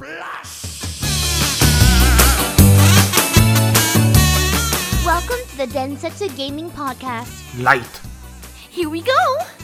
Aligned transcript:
Welcome 0.00 0.14
to 5.48 5.56
the 5.56 5.66
Densetsu 5.66 6.36
Gaming 6.36 6.70
Podcast. 6.70 7.60
Light. 7.60 8.00
Here 8.70 8.88
we 8.88 9.02
go! 9.02 9.57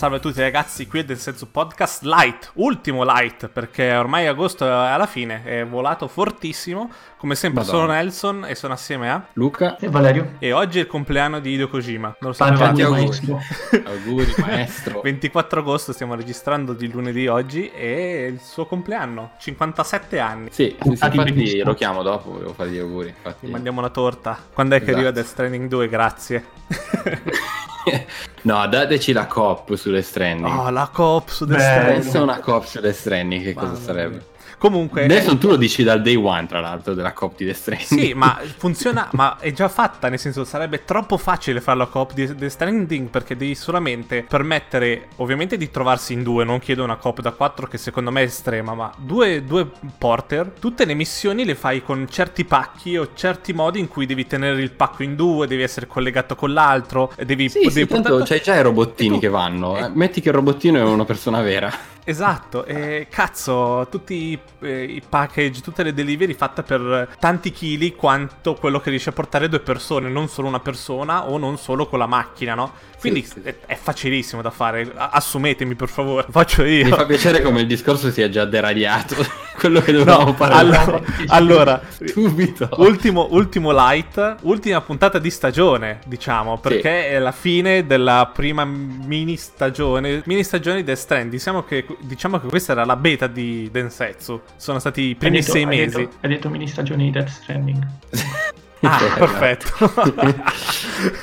Salve 0.00 0.16
a 0.16 0.20
tutti 0.20 0.40
ragazzi, 0.40 0.86
qui 0.86 1.00
è 1.00 1.04
del 1.04 1.18
senso 1.18 1.44
podcast 1.44 2.04
light, 2.04 2.52
ultimo 2.54 3.04
light, 3.04 3.48
perché 3.48 3.92
ormai 3.92 4.26
agosto 4.28 4.64
è 4.64 4.70
alla 4.70 5.04
fine, 5.04 5.44
è 5.44 5.66
volato 5.66 6.08
fortissimo. 6.08 6.90
Come 7.18 7.34
sempre 7.34 7.60
Madonna. 7.64 7.78
sono 7.80 7.92
Nelson 7.92 8.46
e 8.48 8.54
sono 8.54 8.72
assieme 8.72 9.10
a... 9.10 9.22
Luca, 9.34 9.76
E 9.76 9.90
Valerio? 9.90 10.36
E 10.38 10.52
oggi 10.52 10.78
è 10.78 10.80
il 10.80 10.86
compleanno 10.86 11.38
di 11.38 11.50
Hideo 11.52 11.68
Kojima. 11.68 12.16
Non 12.20 12.30
lo 12.30 12.32
sapete? 12.32 12.82
auguri. 12.82 13.02
maestro. 13.28 13.40
auguri 13.84 14.34
maestro. 14.38 15.00
24 15.02 15.60
agosto 15.60 15.92
stiamo 15.92 16.14
registrando 16.14 16.72
di 16.72 16.90
lunedì 16.90 17.26
oggi 17.26 17.68
e 17.70 18.24
è 18.24 18.26
il 18.26 18.40
suo 18.40 18.64
compleanno, 18.64 19.32
57 19.38 20.18
anni. 20.18 20.48
Sì, 20.50 20.74
sì, 20.80 20.88
infatti 20.88 21.62
lo 21.62 21.74
chiamo 21.74 22.02
dopo, 22.02 22.30
volevo 22.30 22.54
fargli 22.54 22.76
gli 22.76 22.78
auguri. 22.78 23.08
Infatti. 23.08 23.44
Ti 23.44 23.52
mandiamo 23.52 23.80
una 23.80 23.90
torta. 23.90 24.38
Quando 24.50 24.76
è 24.76 24.78
che 24.78 24.84
Esatto. 24.84 24.96
arriva 24.96 25.10
Death 25.10 25.26
Stranding 25.26 25.68
2? 25.68 25.88
Grazie. 25.90 26.44
no, 28.42 28.66
dateci 28.66 29.12
la 29.12 29.26
cop 29.26 29.74
sulle 29.74 30.02
Stranding. 30.02 30.58
Oh, 30.58 30.70
la 30.70 30.90
coop 30.92 31.28
su 31.28 31.44
Death 31.44 31.60
Stranding. 31.60 32.02
Pensa 32.02 32.22
una 32.22 32.38
cop 32.40 32.64
sulle 32.64 32.92
Stranding, 32.92 33.42
che 33.42 33.54
cosa 33.54 33.66
Mamma 33.66 33.80
sarebbe? 33.80 34.29
Comunque... 34.60 35.04
Adesso 35.04 35.38
tu 35.38 35.48
lo 35.48 35.56
dici 35.56 35.82
dal 35.82 36.02
day 36.02 36.16
one, 36.16 36.46
tra 36.46 36.60
l'altro, 36.60 36.92
della 36.92 37.14
cop 37.14 37.34
di 37.34 37.46
The 37.46 37.54
Stranding. 37.54 37.88
Sì, 38.00 38.12
ma 38.12 38.38
funziona, 38.58 39.08
ma 39.12 39.38
è 39.38 39.52
già 39.52 39.70
fatta, 39.70 40.10
nel 40.10 40.18
senso 40.18 40.44
sarebbe 40.44 40.84
troppo 40.84 41.16
facile 41.16 41.62
fare 41.62 41.78
la 41.78 41.86
coop 41.86 42.12
di 42.12 42.36
The 42.36 42.50
Stranding 42.50 43.08
perché 43.08 43.38
devi 43.38 43.54
solamente 43.54 44.22
permettere, 44.28 45.08
ovviamente 45.16 45.56
di 45.56 45.70
trovarsi 45.70 46.12
in 46.12 46.22
due, 46.22 46.44
non 46.44 46.58
chiedo 46.58 46.84
una 46.84 46.96
coop 46.96 47.22
da 47.22 47.30
4 47.30 47.68
che 47.68 47.78
secondo 47.78 48.10
me 48.10 48.20
è 48.20 48.24
estrema, 48.24 48.74
ma 48.74 48.92
due, 48.98 49.42
due 49.44 49.66
porter, 49.96 50.52
tutte 50.60 50.84
le 50.84 50.92
missioni 50.92 51.46
le 51.46 51.54
fai 51.54 51.82
con 51.82 52.06
certi 52.10 52.44
pacchi 52.44 52.98
o 52.98 53.12
certi 53.14 53.54
modi 53.54 53.78
in 53.80 53.88
cui 53.88 54.04
devi 54.04 54.26
tenere 54.26 54.60
il 54.60 54.72
pacco 54.72 55.02
in 55.02 55.16
due, 55.16 55.46
devi 55.46 55.62
essere 55.62 55.86
collegato 55.86 56.34
con 56.34 56.52
l'altro, 56.52 57.10
devi... 57.24 57.48
Sì, 57.48 57.60
devi 57.60 57.70
sì, 57.70 57.86
tanto 57.86 57.94
portarlo- 58.10 58.24
c'hai 58.26 58.42
già 58.42 58.56
i 58.56 58.62
robottini 58.62 59.14
tu- 59.14 59.20
che 59.20 59.28
vanno. 59.28 59.78
eh, 59.78 59.88
Metti 59.88 60.20
che 60.20 60.28
il 60.28 60.34
robottino 60.34 60.78
è 60.78 60.82
una 60.82 61.06
persona 61.06 61.40
vera. 61.40 61.72
Esatto, 62.10 62.64
e 62.64 63.06
cazzo, 63.08 63.86
tutti 63.88 64.14
i, 64.14 64.38
eh, 64.62 64.82
i 64.82 65.02
package, 65.08 65.60
tutte 65.60 65.84
le 65.84 65.94
delivery 65.94 66.34
fatte 66.34 66.64
per 66.64 67.16
tanti 67.20 67.52
chili 67.52 67.94
quanto 67.94 68.54
quello 68.54 68.80
che 68.80 68.90
riesce 68.90 69.10
a 69.10 69.12
portare 69.12 69.48
due 69.48 69.60
persone, 69.60 70.08
non 70.08 70.28
solo 70.28 70.48
una 70.48 70.58
persona 70.58 71.28
o 71.28 71.38
non 71.38 71.56
solo 71.56 71.86
con 71.86 72.00
la 72.00 72.06
macchina, 72.06 72.54
no? 72.54 72.72
Quindi 72.98 73.22
sì. 73.22 73.40
È, 73.42 73.54
è 73.64 73.76
facilissimo 73.80 74.42
da 74.42 74.50
fare, 74.50 74.90
assumetemi 74.94 75.76
per 75.76 75.88
favore, 75.88 76.24
lo 76.26 76.32
faccio 76.34 76.64
io. 76.64 76.84
Mi 76.84 76.90
fa 76.90 77.06
piacere 77.06 77.42
come 77.42 77.60
il 77.60 77.66
discorso 77.68 78.10
sia 78.10 78.28
già 78.28 78.44
deragliato. 78.44 79.14
Quello 79.60 79.80
che 79.80 79.92
No, 79.92 79.98
dovevamo 80.04 80.34
parlare. 80.34 80.76
allora, 80.76 81.02
allora, 81.28 81.82
subito. 82.04 82.68
ultimo, 82.78 83.28
ultimo 83.30 83.72
light, 83.72 84.36
ultima 84.42 84.80
puntata 84.80 85.18
di 85.18 85.30
stagione, 85.30 86.00
diciamo, 86.06 86.58
perché 86.58 87.08
è 87.10 87.18
la 87.18 87.32
fine 87.32 87.86
della 87.86 88.30
prima 88.34 88.64
mini 88.64 89.36
stagione, 89.36 90.22
mini 90.24 90.42
stagione 90.42 90.76
di 90.78 90.84
Death 90.84 90.98
Stranding. 90.98 91.30
Diciamo 91.30 91.62
che, 91.64 91.84
diciamo 92.02 92.38
che 92.40 92.48
questa 92.48 92.72
era 92.72 92.84
la 92.84 92.96
beta 92.96 93.26
di 93.26 93.68
Densetsu, 93.70 94.40
sono 94.56 94.78
stati 94.78 95.02
i 95.02 95.14
primi 95.14 95.38
detto- 95.40 95.52
sei 95.52 95.62
hai 95.62 95.68
mesi. 95.68 95.96
detto- 95.96 96.16
Hai 96.20 96.28
detto 96.30 96.48
mini 96.48 96.66
stagioni 96.66 97.04
di 97.04 97.10
Death 97.10 97.28
Stranding. 97.28 97.86
Ah, 98.82 98.98
Bella. 98.98 99.14
perfetto. 99.26 99.92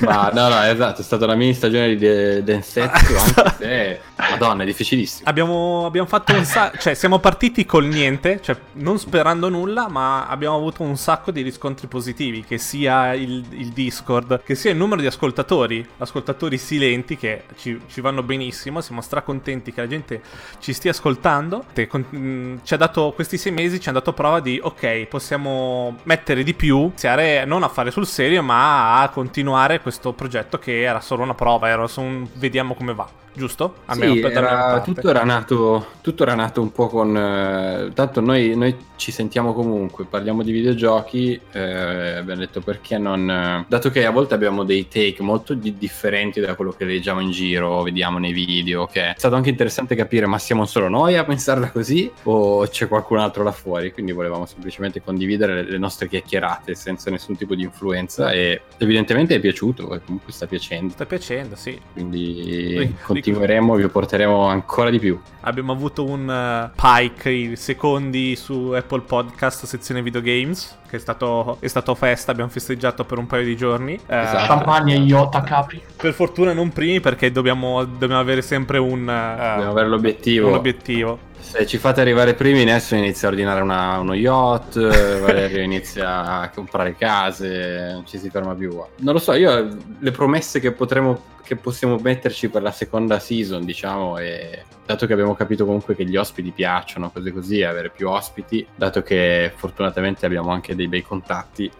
Ma 0.00 0.30
no, 0.32 0.48
no, 0.48 0.62
esatto, 0.62 1.00
è 1.00 1.04
stata 1.04 1.24
una 1.24 1.34
mini 1.34 1.54
stagione 1.54 1.88
di 1.88 1.96
De- 1.96 2.42
Densetsu, 2.42 3.14
anche 3.16 3.54
se... 3.58 4.00
Madonna, 4.30 4.62
è 4.62 4.66
difficilissimo. 4.66 5.28
abbiamo, 5.28 5.86
abbiamo 5.86 6.06
fatto 6.08 6.34
un 6.34 6.44
sacco, 6.44 6.78
cioè 6.78 6.94
siamo 6.94 7.18
partiti 7.18 7.64
col 7.64 7.86
niente, 7.86 8.40
cioè 8.42 8.56
non 8.74 8.98
sperando 8.98 9.48
nulla, 9.48 9.88
ma 9.88 10.26
abbiamo 10.26 10.56
avuto 10.56 10.82
un 10.82 10.96
sacco 10.96 11.30
di 11.30 11.42
riscontri 11.42 11.86
positivi, 11.86 12.44
che 12.44 12.58
sia 12.58 13.14
il, 13.14 13.44
il 13.50 13.68
Discord, 13.68 14.42
che 14.42 14.54
sia 14.54 14.70
il 14.70 14.76
numero 14.76 15.00
di 15.00 15.06
ascoltatori, 15.06 15.86
ascoltatori 15.98 16.58
silenti 16.58 17.16
che 17.16 17.44
ci, 17.56 17.80
ci 17.88 18.00
vanno 18.00 18.22
benissimo, 18.22 18.80
siamo 18.80 19.00
stracontenti 19.00 19.72
che 19.72 19.80
la 19.80 19.86
gente 19.88 20.20
ci 20.58 20.72
stia 20.72 20.90
ascoltando. 20.90 21.64
Te- 21.72 21.86
con- 21.86 22.04
mh, 22.08 22.60
ci 22.64 22.74
ha 22.74 22.76
dato, 22.76 23.12
questi 23.14 23.38
sei 23.38 23.52
mesi 23.52 23.80
ci 23.80 23.88
hanno 23.88 23.98
dato 23.98 24.12
prova 24.12 24.40
di, 24.40 24.58
ok, 24.62 25.06
possiamo 25.06 25.96
mettere 26.04 26.42
di 26.42 26.54
più, 26.54 26.78
iniziare 26.78 27.44
non 27.48 27.62
a 27.64 27.68
fare 27.68 27.90
sul 27.90 28.06
serio, 28.06 28.42
ma 28.42 29.00
a 29.00 29.08
continuare 29.10 29.80
questo 29.80 30.12
progetto 30.12 30.58
che 30.58 30.82
era 30.82 31.00
solo 31.00 31.22
una 31.24 31.34
prova, 31.34 31.68
era 31.68 31.86
solo 31.88 32.06
un 32.06 32.28
vediamo 32.34 32.74
come 32.74 32.94
va, 32.94 33.08
giusto? 33.32 33.78
Almeno 33.86 34.14
Sì, 34.14 34.20
per 34.20 34.32
era- 34.32 34.80
tutto, 34.84 35.08
era 35.10 35.24
nato, 35.24 35.86
tutto 36.02 36.22
era 36.22 36.34
nato 36.34 36.60
un 36.60 36.70
po' 36.72 36.88
con... 36.88 37.16
eh, 37.16 37.90
tanto 37.94 38.20
noi, 38.20 38.54
noi 38.56 38.76
ci 38.96 39.12
sentiamo 39.12 39.52
comunque, 39.52 40.04
parliamo 40.06 40.42
di 40.42 40.52
videogiochi, 40.52 41.40
eh, 41.52 42.16
abbiamo 42.16 42.40
detto 42.40 42.60
perché 42.60 42.98
non... 42.98 43.28
eh, 43.30 43.64
dato 43.68 43.90
che 43.90 44.04
a 44.04 44.10
volte 44.10 44.34
abbiamo 44.34 44.64
dei 44.64 44.88
take 44.88 45.22
molto 45.22 45.54
di- 45.54 45.76
differenti 45.78 46.40
da 46.40 46.54
quello 46.54 46.72
che 46.72 46.84
leggiamo 46.84 47.20
in 47.20 47.30
giro, 47.30 47.82
vediamo 47.82 48.18
nei 48.18 48.32
video, 48.32 48.86
che 48.86 49.10
è 49.10 49.14
stato 49.16 49.34
anche 49.36 49.50
interessante 49.50 49.94
capire 49.94 50.26
ma 50.26 50.38
siamo 50.38 50.64
solo 50.66 50.88
noi 50.88 51.16
a 51.16 51.24
pensarla 51.24 51.70
così 51.70 52.10
o 52.24 52.66
c'è 52.68 52.88
qualcun 52.88 53.18
altro 53.18 53.42
là 53.42 53.52
fuori, 53.52 53.92
quindi 53.92 54.12
volevamo 54.12 54.46
semplicemente 54.46 55.02
condividere 55.02 55.54
le, 55.62 55.70
le 55.70 55.78
nostre 55.78 56.08
chiacchierate 56.08 56.74
senza 56.74 57.10
nessun 57.10 57.36
tipo 57.38 57.54
di 57.54 57.62
influenza 57.62 58.30
e 58.32 58.60
evidentemente 58.78 59.34
è 59.36 59.40
piaciuto 59.40 59.94
e 59.94 60.00
comunque 60.04 60.32
sta 60.32 60.46
piacendo. 60.46 60.92
Sta 60.92 61.06
piacendo, 61.06 61.56
sì. 61.56 61.80
Quindi 61.92 62.74
Ric- 62.78 63.02
continueremo, 63.04 63.74
vi 63.76 63.88
porteremo 63.88 64.46
ancora 64.46 64.90
di 64.90 64.98
più. 64.98 65.18
Abbiamo 65.42 65.72
avuto 65.72 66.04
un 66.04 66.28
eh, 66.28 66.70
Pike, 66.74 67.30
i 67.30 67.56
secondi 67.56 68.36
su 68.36 68.72
Apple 68.76 69.00
Podcast, 69.02 69.64
sezione 69.64 70.02
videogames, 70.02 70.78
che 70.88 70.96
è 70.96 70.98
stato, 71.00 71.56
è 71.60 71.68
stato 71.68 71.94
festa, 71.94 72.32
abbiamo 72.32 72.50
festeggiato 72.50 73.04
per 73.04 73.16
un 73.18 73.26
paio 73.26 73.44
di 73.44 73.56
giorni. 73.56 73.94
Eh, 73.94 74.18
Esatto. 74.20 74.46
Champagne, 74.46 74.96
Iota, 74.96 75.40
Capri. 75.42 75.80
Per 75.96 76.12
fortuna 76.12 76.52
non 76.52 76.70
primi 76.70 77.00
perché 77.00 77.30
dobbiamo, 77.32 77.84
dobbiamo 77.84 78.18
avere 78.20 78.42
sempre 78.42 78.78
un, 78.78 79.08
eh, 79.08 79.36
Dobbiamo 79.54 79.70
avere 79.70 79.88
l'obiettivo. 79.88 80.48
un 80.48 80.54
obiettivo. 80.54 81.18
Se 81.50 81.66
ci 81.66 81.78
fate 81.78 82.02
arrivare 82.02 82.34
primi, 82.34 82.62
Nelson 82.64 82.98
inizia 82.98 83.26
a 83.26 83.30
ordinare 83.30 83.62
una- 83.62 83.98
uno 83.98 84.12
yacht, 84.14 84.76
eh, 84.76 85.18
Valerio 85.18 85.62
inizia 85.62 86.24
a 86.42 86.50
comprare 86.50 86.94
case, 86.94 87.90
non 87.92 88.06
ci 88.06 88.18
si 88.18 88.28
ferma 88.28 88.54
più. 88.54 88.78
Non 88.98 89.14
lo 89.14 89.18
so, 89.18 89.32
io 89.32 89.66
le 89.98 90.10
promesse 90.10 90.60
che 90.60 90.72
potremo 90.72 91.36
che 91.42 91.56
possiamo 91.56 91.96
metterci 91.96 92.50
per 92.50 92.60
la 92.60 92.70
seconda 92.70 93.18
season, 93.18 93.64
diciamo, 93.64 94.18
e 94.18 94.64
dato 94.84 95.06
che 95.06 95.14
abbiamo 95.14 95.34
capito 95.34 95.64
comunque 95.64 95.96
che 95.96 96.04
gli 96.04 96.16
ospiti 96.16 96.50
piacciono, 96.50 97.10
cose 97.10 97.32
così, 97.32 97.62
avere 97.62 97.88
più 97.88 98.10
ospiti, 98.10 98.66
dato 98.76 99.00
che 99.02 99.50
fortunatamente 99.56 100.26
abbiamo 100.26 100.50
anche 100.50 100.74
dei 100.74 100.88
bei 100.88 101.00
contatti, 101.02 101.70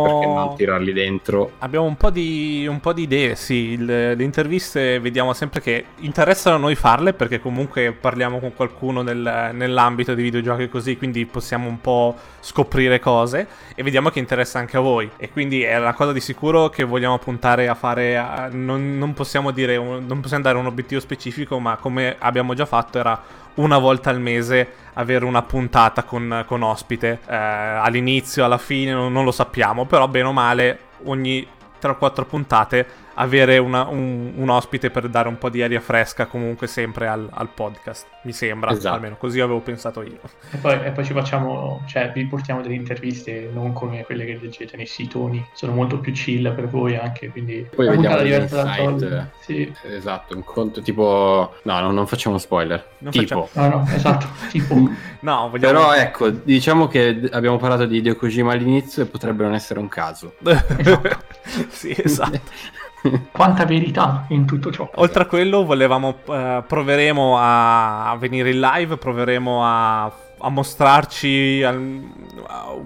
perché 0.00 0.26
non 0.26 0.38
Abbiamo, 0.38 0.54
tirarli 0.56 0.92
dentro? 0.92 1.52
abbiamo 1.58 1.84
un, 1.86 1.96
po 1.96 2.08
di, 2.10 2.66
un 2.68 2.80
po' 2.80 2.92
di 2.94 3.02
idee, 3.02 3.34
sì. 3.36 3.54
Il- 3.72 3.84
le 3.84 4.22
interviste 4.24 4.98
vediamo 5.00 5.32
sempre 5.34 5.60
che 5.60 5.84
interessano 5.98 6.56
a 6.56 6.58
noi 6.58 6.74
farle 6.74 7.12
perché 7.12 7.40
comunque 7.40 7.92
parliamo 7.92 8.38
con 8.40 8.54
qualcuno 8.54 9.02
nel- 9.02 9.50
nell'ambito 9.52 10.14
dei 10.14 10.24
videogiochi 10.24 10.68
così, 10.70 10.96
quindi 10.96 11.26
possiamo 11.26 11.68
un 11.68 11.80
po' 11.80 12.16
scoprire 12.40 12.98
cose 13.00 13.46
e 13.74 13.82
vediamo 13.82 14.08
che 14.08 14.18
interessa 14.18 14.58
anche 14.58 14.78
a 14.78 14.80
voi. 14.80 15.10
E 15.18 15.30
quindi 15.30 15.62
è 15.62 15.76
una 15.78 15.92
cosa 15.94 16.12
di 16.12 16.20
sicuro 16.20 16.70
che 16.70 16.84
vogliamo 16.84 17.18
puntare 17.18 17.68
a 17.68 17.74
fare. 17.74 18.16
a- 18.16 18.48
non, 18.50 18.96
non 18.96 19.12
possiamo 19.12 19.50
dire, 19.50 19.76
non 19.76 20.20
possiamo 20.20 20.42
dare 20.42 20.56
un 20.56 20.66
obiettivo 20.66 21.00
specifico, 21.00 21.58
ma 21.58 21.76
come 21.76 22.16
abbiamo 22.18 22.54
già 22.54 22.64
fatto 22.64 22.98
era 22.98 23.20
una 23.54 23.78
volta 23.78 24.10
al 24.10 24.20
mese 24.20 24.72
avere 24.94 25.24
una 25.24 25.42
puntata 25.42 26.04
con, 26.04 26.44
con 26.46 26.62
ospite. 26.62 27.20
Eh, 27.26 27.34
all'inizio, 27.34 28.44
alla 28.44 28.58
fine, 28.58 28.92
non, 28.92 29.12
non 29.12 29.24
lo 29.24 29.32
sappiamo, 29.32 29.86
però 29.86 30.08
bene 30.08 30.28
o 30.28 30.32
male 30.32 30.78
ogni 31.04 31.46
3-4 31.80 32.26
puntate 32.26 32.86
avere 33.14 33.58
una- 33.58 33.86
un, 33.86 34.32
un 34.36 34.48
ospite 34.48 34.88
per 34.90 35.08
dare 35.08 35.28
un 35.28 35.36
po' 35.36 35.50
di 35.50 35.62
aria 35.62 35.80
fresca 35.80 36.26
comunque 36.26 36.66
sempre 36.66 37.06
al, 37.06 37.28
al 37.30 37.48
podcast, 37.50 38.06
mi 38.22 38.32
sembra, 38.32 38.70
Esatto. 38.70 38.94
almeno 38.94 39.16
così 39.16 39.40
avevo 39.40 39.60
pensato 39.60 40.02
io. 40.02 40.18
E 40.50 40.56
poi, 40.56 40.78
e 40.84 40.90
poi 40.90 41.04
ci 41.04 41.12
facciamo, 41.12 41.82
cioè 41.86 42.12
vi 42.14 42.24
portiamo 42.26 42.62
delle 42.62 42.74
interviste 42.74 43.50
non 43.52 43.72
come 43.74 44.04
quelle 44.04 44.24
che 44.24 44.38
leggete 44.40 44.76
nei 44.76 44.86
sitoni, 44.86 45.44
sono 45.52 45.72
molto 45.74 45.98
più 45.98 46.12
chill 46.12 46.54
per 46.54 46.68
voi 46.68 46.96
anche, 46.96 47.28
quindi 47.30 47.66
Poi 47.74 47.88
vediamo 47.88 48.22
diversa 48.22 48.72
solito. 48.74 49.26
Sì. 49.40 49.70
Esatto, 49.84 50.34
un 50.34 50.44
conto 50.44 50.80
tipo... 50.80 51.54
No, 51.62 51.80
no 51.80 51.90
non 51.90 52.06
facciamo 52.06 52.38
spoiler. 52.38 52.86
Non 52.98 53.12
tipo... 53.12 53.44
facciamo- 53.46 53.68
No, 53.68 53.76
no, 53.84 53.88
esatto, 53.94 54.26
tipo 54.50 54.74
No, 55.20 55.48
vogliamo... 55.50 55.78
Però 55.80 55.94
ecco, 55.94 56.30
diciamo 56.30 56.86
che 56.88 57.28
abbiamo 57.32 57.58
parlato 57.58 57.84
di 57.84 57.98
Hideo 57.98 58.16
Kojima 58.16 58.52
all'inizio 58.52 59.02
e 59.02 59.06
potrebbe 59.06 59.42
non 59.44 59.52
essere 59.52 59.78
un 59.78 59.88
caso. 59.88 60.36
sì, 61.68 61.94
esatto. 61.96 62.40
quanta 63.32 63.64
verità 63.64 64.26
in 64.28 64.46
tutto 64.46 64.70
ciò. 64.70 64.90
Oltre 64.96 65.22
a 65.22 65.26
quello, 65.26 65.64
volevamo, 65.64 66.18
eh, 66.28 66.62
proveremo 66.66 67.36
a, 67.38 68.16
venire 68.18 68.50
in 68.50 68.60
live, 68.60 68.96
proveremo 68.96 69.64
a 69.64 70.12
a 70.40 70.48
mostrarci 70.48 71.62
al- 71.62 72.02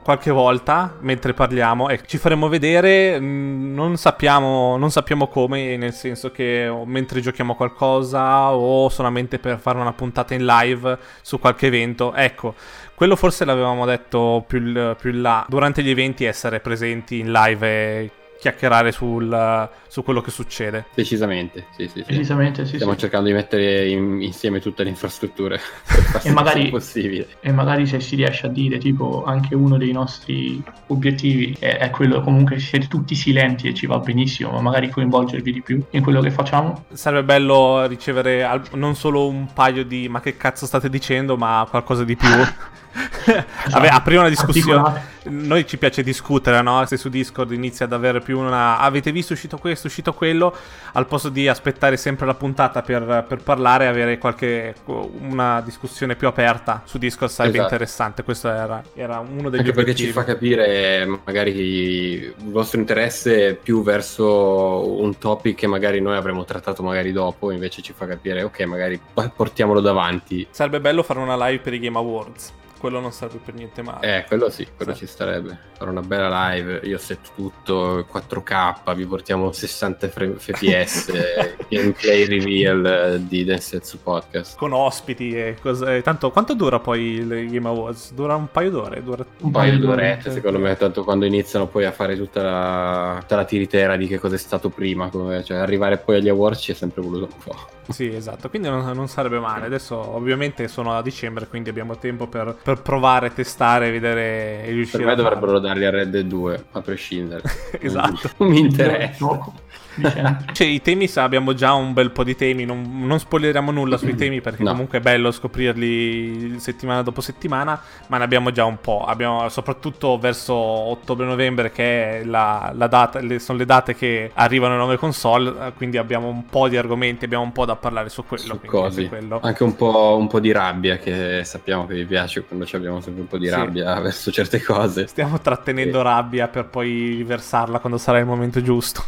qualche 0.03 0.31
volta 0.31 0.97
mentre 1.01 1.35
parliamo 1.35 1.89
e 1.89 2.01
ci 2.05 2.19
faremo 2.19 2.49
vedere. 2.49 3.19
mh, 3.21 3.73
Non 3.75 3.97
sappiamo, 3.97 4.77
non 4.77 4.91
sappiamo 4.91 5.29
come, 5.29 5.77
nel 5.77 5.93
senso 5.93 6.31
che 6.31 6.69
mentre 6.85 7.21
giochiamo 7.21 7.55
qualcosa 7.55 8.53
o 8.53 8.89
solamente 8.89 9.39
per 9.39 9.59
fare 9.59 9.79
una 9.79 9.93
puntata 9.93 10.35
in 10.35 10.45
live 10.45 10.99
su 11.23 11.39
qualche 11.39 11.67
evento. 11.67 12.15
Ecco, 12.15 12.55
quello 12.95 13.17
forse 13.17 13.45
l'avevamo 13.45 13.85
detto 13.87 14.45
più, 14.47 14.61
più 14.97 15.13
là. 15.13 15.45
Durante 15.49 15.83
gli 15.83 15.91
eventi 15.91 16.25
essere 16.25 16.61
presenti 16.61 17.19
in 17.19 17.33
live 17.33 18.11
chiacchierare 18.45 18.93
sul- 18.93 19.69
su 19.89 20.03
quello 20.03 20.21
che 20.21 20.31
succede. 20.31 20.85
Decisamente, 20.95 21.67
sì, 21.75 21.89
sì, 21.89 22.03
sì. 22.07 22.13
Decisamente 22.13 22.67
sì, 22.67 22.75
Stiamo 22.75 22.93
sì. 22.93 22.99
cercando 22.99 23.29
di 23.29 23.33
mettere 23.33 23.89
in- 23.89 24.21
insieme 24.21 24.61
tutte 24.61 24.83
le 24.83 24.91
infrastrutture 24.91 25.59
per 25.89 26.03
far 26.03 26.21
sì 26.21 26.29
E 26.29 26.33
magari- 26.33 26.63
il 26.65 26.71
possibile. 26.71 27.27
E 27.41 27.53
magari 27.53 27.87
se 27.87 28.01
si 28.01 28.17
riesce 28.17 28.45
a 28.47 28.51
dire, 28.51 28.77
tipo, 28.77 29.25
anche 29.25 29.55
uno 29.55 29.79
dei 29.79 29.93
nostri 29.93 30.63
obiettivi 30.89 31.57
è, 31.59 31.79
è 31.79 31.89
quello 31.91 32.21
comunque 32.21 32.59
siete 32.59 32.87
tutti 32.87 33.15
silenti 33.15 33.69
e 33.69 33.73
ci 33.75 33.87
va 33.87 33.99
benissimo, 33.99 34.51
ma 34.51 34.61
magari 34.61 34.91
coinvolgervi 34.91 35.51
di 35.53 35.63
più 35.63 35.83
in 35.91 36.03
quello 36.03 36.21
che 36.21 36.31
facciamo. 36.31 36.85
Sarebbe 36.93 37.25
bello 37.25 37.87
ricevere 37.87 38.45
al- 38.45 38.63
non 38.75 38.95
solo 38.95 39.27
un 39.27 39.47
paio 39.55 39.85
di 39.87 40.07
ma 40.09 40.21
che 40.21 40.37
cazzo 40.37 40.67
state 40.67 40.91
dicendo, 40.91 41.39
ma 41.39 41.67
qualcosa 41.71 42.05
di 42.05 42.15
più. 42.15 42.29
Vabbè, 43.71 43.89
aprire 43.89 44.21
una 44.21 44.29
discussione. 44.29 45.13
Noi 45.25 45.67
ci 45.67 45.79
piace 45.79 46.03
discutere, 46.03 46.61
no? 46.61 46.85
Se 46.87 46.97
su 46.99 47.09
Discord 47.09 47.51
inizia 47.53 47.87
ad 47.87 47.93
avere 47.93 48.21
più 48.21 48.39
una. 48.39 48.79
Avete 48.79 49.11
visto 49.11 49.33
uscito 49.33 49.57
questo, 49.57 49.87
uscito 49.87 50.13
quello. 50.13 50.55
Al 50.93 51.07
posto 51.07 51.31
di 51.31 51.49
aspettare 51.49 51.97
sempre 51.97 52.27
la 52.27 52.35
puntata 52.35 52.83
per, 52.83 53.25
per 53.27 53.43
parlare, 53.43 53.87
avere 53.87 54.19
qualche. 54.19 54.75
una 54.87 55.61
discussione 55.63 56.15
più 56.15 56.27
aperta 56.29 56.83
su 56.85 56.99
Discord 56.99 57.31
sarebbe 57.31 57.57
Esatto. 57.57 57.73
interessante. 57.73 58.23
Questo 58.23 58.49
era, 58.51 58.83
era 58.95 59.19
uno 59.19 59.49
degli 59.49 59.61
Anche 59.61 59.73
perché 59.73 59.95
ci 59.95 60.03
obiettivi. 60.05 60.13
fa 60.13 60.25
capire 60.25 61.21
magari 61.25 61.51
il 61.59 62.35
vostro 62.51 62.79
interesse 62.79 63.55
più 63.61 63.83
verso 63.83 65.01
un 65.01 65.17
topic 65.19 65.57
che 65.57 65.67
magari 65.67 66.01
noi 66.01 66.17
avremmo 66.17 66.45
trattato 66.45 66.83
magari 66.83 67.13
dopo, 67.13 67.51
invece 67.51 67.81
ci 67.83 67.93
fa 67.95 68.07
capire, 68.07 68.43
ok, 68.43 68.61
magari 68.65 69.01
portiamolo 69.35 69.81
davanti. 69.81 70.47
Sarebbe 70.51 70.81
bello 70.81 71.03
fare 71.03 71.19
una 71.21 71.37
live 71.49 71.63
per 71.63 71.73
i 71.73 71.81
Game 71.81 71.97
Awards. 71.97 72.53
Quello 72.85 73.01
non 73.01 73.13
sarebbe 73.13 73.39
per 73.43 73.55
niente 73.55 73.81
male. 73.81 74.19
Eh, 74.19 74.25
quello 74.25 74.51
sì, 74.51 74.69
quello 74.77 74.93
Sì. 74.93 74.99
ci 74.99 75.07
starebbe. 75.07 75.59
Fare 75.79 75.89
una 75.89 76.03
bella 76.03 76.51
live, 76.51 76.83
io 76.85 76.99
setto 76.99 77.31
tutto 77.35 78.05
4K, 78.13 78.95
vi 78.95 79.07
portiamo 79.07 79.51
60 79.53 80.09
fre- 80.11 80.35
fps, 80.37 81.11
gameplay 81.71 82.27
reveal 82.27 82.85
eh, 82.85 83.27
di 83.27 83.43
Densetsu 83.43 84.03
Podcast. 84.03 84.59
Con 84.59 84.75
ospiti 84.75 85.31
e 85.35 85.57
cose. 85.63 86.03
Tanto 86.03 86.31
quanto 86.31 86.53
dura 86.55 86.79
poi 86.79 87.01
il 87.15 87.51
Game 87.51 87.67
Awards? 87.69 88.13
Dura 88.13 88.35
un 88.35 88.51
paio 88.51 88.71
d'ore? 88.71 89.03
Dura... 89.03 89.25
Un 89.41 89.51
paio 89.51 89.79
d'ore. 89.79 90.21
secondo 90.23 90.59
me, 90.59 90.77
tanto 90.77 91.05
quando 91.05 91.25
iniziano 91.25 91.67
poi 91.67 91.87
a 91.87 91.91
fare 91.91 92.19
tutta 92.19 92.43
la, 92.43 93.17
tutta 93.21 93.37
la 93.37 93.45
tiritera 93.47 93.97
di 93.97 94.07
che 94.07 94.19
cosa 94.19 94.35
è 94.35 94.39
stato 94.39 94.69
prima, 94.69 95.09
come- 95.09 95.43
cioè 95.43 95.57
arrivare 95.57 95.97
poi 95.97 96.17
agli 96.17 96.29
awards 96.29 96.61
ci 96.61 96.73
è 96.73 96.75
sempre 96.75 97.01
voluto 97.01 97.29
un 97.33 97.43
po'. 97.43 97.74
Sì, 97.87 98.09
esatto. 98.15 98.49
Quindi 98.49 98.69
non, 98.69 98.85
non 98.97 99.09
sarebbe 99.09 99.39
male. 99.39 99.67
Adesso, 99.67 99.97
ovviamente, 99.97 100.69
sono 100.69 100.97
a 100.97 101.03
dicembre, 101.03 101.47
quindi 101.49 101.69
abbiamo 101.69 101.99
tempo 101.99 102.27
per, 102.29 102.57
per 102.63 102.81
provare, 102.83 103.33
testare, 103.33 103.91
vedere 103.91 104.65
e 104.65 104.73
Per 104.75 104.75
riuscire 104.75 105.05
me 105.05 105.13
a 105.13 105.17
farlo. 105.17 105.39
dovrebbero 105.39 105.59
darli 105.59 105.85
a 105.85 105.91
Red 105.91 106.09
Dead 106.11 106.27
2, 106.27 106.65
a 106.73 106.81
prescindere. 106.83 107.43
Esatto. 107.81 108.31
Non 108.39 108.49
mi 108.51 108.61
interessa. 108.61 109.53
Cioè, 110.53 110.67
i 110.67 110.81
temi 110.83 111.07
sa- 111.09 111.23
abbiamo 111.23 111.55
già 111.55 111.73
un 111.75 111.93
bel 111.93 112.11
po' 112.11 112.25
di 112.25 112.35
temi, 112.37 112.65
non, 112.65 113.07
non 113.07 113.19
spoileriamo 113.19 113.71
nulla 113.71 113.97
sui 113.97 114.15
temi 114.15 114.41
perché 114.41 114.63
No. 114.63 114.71
comunque 114.71 114.99
è 114.99 115.01
bello 115.01 115.31
scoprirli 115.31 116.59
settimana 116.59 117.03
dopo 117.03 117.21
settimana, 117.21 117.81
ma 118.09 118.19
ne 118.19 118.25
abbiamo 118.25 118.51
già 118.51 118.65
un 118.65 118.79
po'. 118.81 119.05
Abbiamo 119.05 119.49
soprattutto 119.49 120.19
verso 120.19 120.55
ottobre-novembre 120.55 121.71
che 121.71 122.21
è 122.21 122.25
la, 122.25 122.73
la 122.75 122.87
data, 122.87 123.21
le- 123.21 123.39
sono 123.39 123.59
le 123.59 123.65
date 123.67 123.95
che 123.95 124.31
arrivano 124.35 124.73
le 124.73 124.79
nuove 124.79 124.97
console, 124.97 125.73
quindi 125.77 125.97
abbiamo 125.99 126.29
un 126.29 126.47
po' 126.47 126.69
di 126.69 126.77
argomenti, 126.77 127.25
abbiamo 127.25 127.45
un 127.45 127.53
po' 127.53 127.65
da 127.65 127.77
parlare 127.77 128.09
su 128.09 128.25
quello. 128.25 128.59
Su 128.91 129.09
quello. 129.09 129.41
Anche 129.43 129.63
un 129.63 129.75
po', 129.77 130.17
un 130.19 130.27
po' 130.27 130.41
di 130.41 130.53
rabbia 130.53 130.97
che 130.99 131.43
sappiamo 131.45 131.87
che 131.87 131.95
vi 131.95 132.05
piace 132.05 132.45
quando 132.45 132.65
ci 132.67 132.77
abbiamo 132.77 133.01
sempre 133.01 133.23
un 133.23 133.29
po' 133.29 133.39
di 133.39 133.47
Sì. 133.47 133.55
rabbia 133.55 133.99
verso 134.01 134.31
certe 134.31 134.61
cose. 134.63 135.07
Stiamo 135.07 135.41
trattenendo 135.41 135.99
Sì. 135.99 136.05
rabbia 136.05 136.49
per 136.49 136.67
poi 136.67 137.15
riversarla 137.17 137.79
quando 137.79 137.99
sarà 137.99 138.19
il 138.19 138.27
momento 138.27 138.63
giusto. 138.63 139.03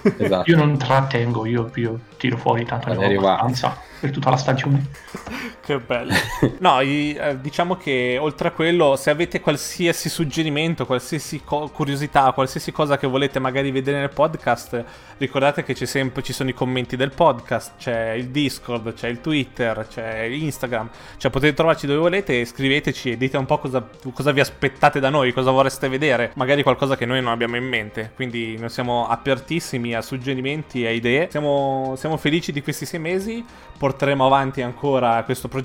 Esatto. 0.24 0.50
Io 0.50 0.56
non 0.56 0.76
trattengo, 0.76 1.46
io, 1.46 1.70
io 1.74 2.00
tiro 2.16 2.36
fuori 2.36 2.64
tanto 2.64 2.92
ne 2.92 3.16
ho 3.16 3.18
abbastanza 3.20 3.76
per 3.98 4.10
tutta 4.10 4.30
la 4.30 4.36
stagione. 4.36 4.86
Che 5.70 5.78
bello. 5.78 6.12
No, 6.58 6.80
eh, 6.80 7.38
diciamo 7.40 7.76
che 7.76 8.18
oltre 8.20 8.48
a 8.48 8.50
quello, 8.50 8.96
se 8.96 9.08
avete 9.08 9.40
qualsiasi 9.40 10.08
suggerimento, 10.08 10.84
qualsiasi 10.84 11.42
co- 11.44 11.70
curiosità, 11.72 12.32
qualsiasi 12.32 12.72
cosa 12.72 12.98
che 12.98 13.06
volete 13.06 13.38
magari 13.38 13.70
vedere 13.70 13.98
nel 13.98 14.10
podcast, 14.10 14.84
ricordate 15.18 15.62
che 15.62 15.74
c'è 15.74 15.86
sempre, 15.86 16.22
ci 16.22 16.32
sono 16.32 16.50
i 16.50 16.54
commenti 16.54 16.96
del 16.96 17.12
podcast, 17.12 17.74
c'è 17.78 18.12
il 18.12 18.28
Discord, 18.28 18.92
c'è 18.94 19.08
il 19.08 19.20
Twitter, 19.20 19.86
c'è 19.88 20.22
Instagram, 20.24 20.90
cioè 21.16 21.30
potete 21.30 21.54
trovarci 21.54 21.86
dove 21.86 22.00
volete, 22.00 22.44
scriveteci 22.44 23.12
e 23.12 23.16
dite 23.16 23.36
un 23.36 23.46
po' 23.46 23.58
cosa, 23.58 23.86
cosa 24.12 24.32
vi 24.32 24.40
aspettate 24.40 25.00
da 25.00 25.08
noi, 25.08 25.32
cosa 25.32 25.50
vorreste 25.50 25.88
vedere, 25.88 26.32
magari 26.34 26.62
qualcosa 26.62 26.96
che 26.96 27.06
noi 27.06 27.22
non 27.22 27.32
abbiamo 27.32 27.56
in 27.56 27.66
mente, 27.66 28.12
quindi 28.16 28.56
noi 28.58 28.70
siamo 28.70 29.06
apertissimi 29.08 29.94
a 29.94 30.02
suggerimenti 30.02 30.82
e 30.82 30.88
a 30.88 30.90
idee, 30.90 31.28
siamo, 31.30 31.94
siamo 31.96 32.16
felici 32.16 32.52
di 32.52 32.60
questi 32.60 32.84
sei 32.84 33.00
mesi, 33.00 33.44
porteremo 33.78 34.26
avanti 34.26 34.62
ancora 34.62 35.22
questo 35.24 35.46
progetto 35.46 35.59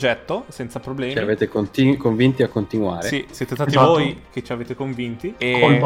senza 0.47 0.79
problemi. 0.79 1.13
Ci 1.13 1.19
avete 1.19 1.47
conti- 1.47 1.97
convinti 1.97 2.43
a 2.43 2.47
continuare. 2.47 3.07
Sì, 3.07 3.25
siete 3.31 3.55
stati 3.55 3.71
Esatto. 3.71 3.87
voi 3.87 4.21
che 4.31 4.43
ci 4.43 4.51
avete 4.51 4.75
convinti. 4.75 5.33
E, 5.37 5.79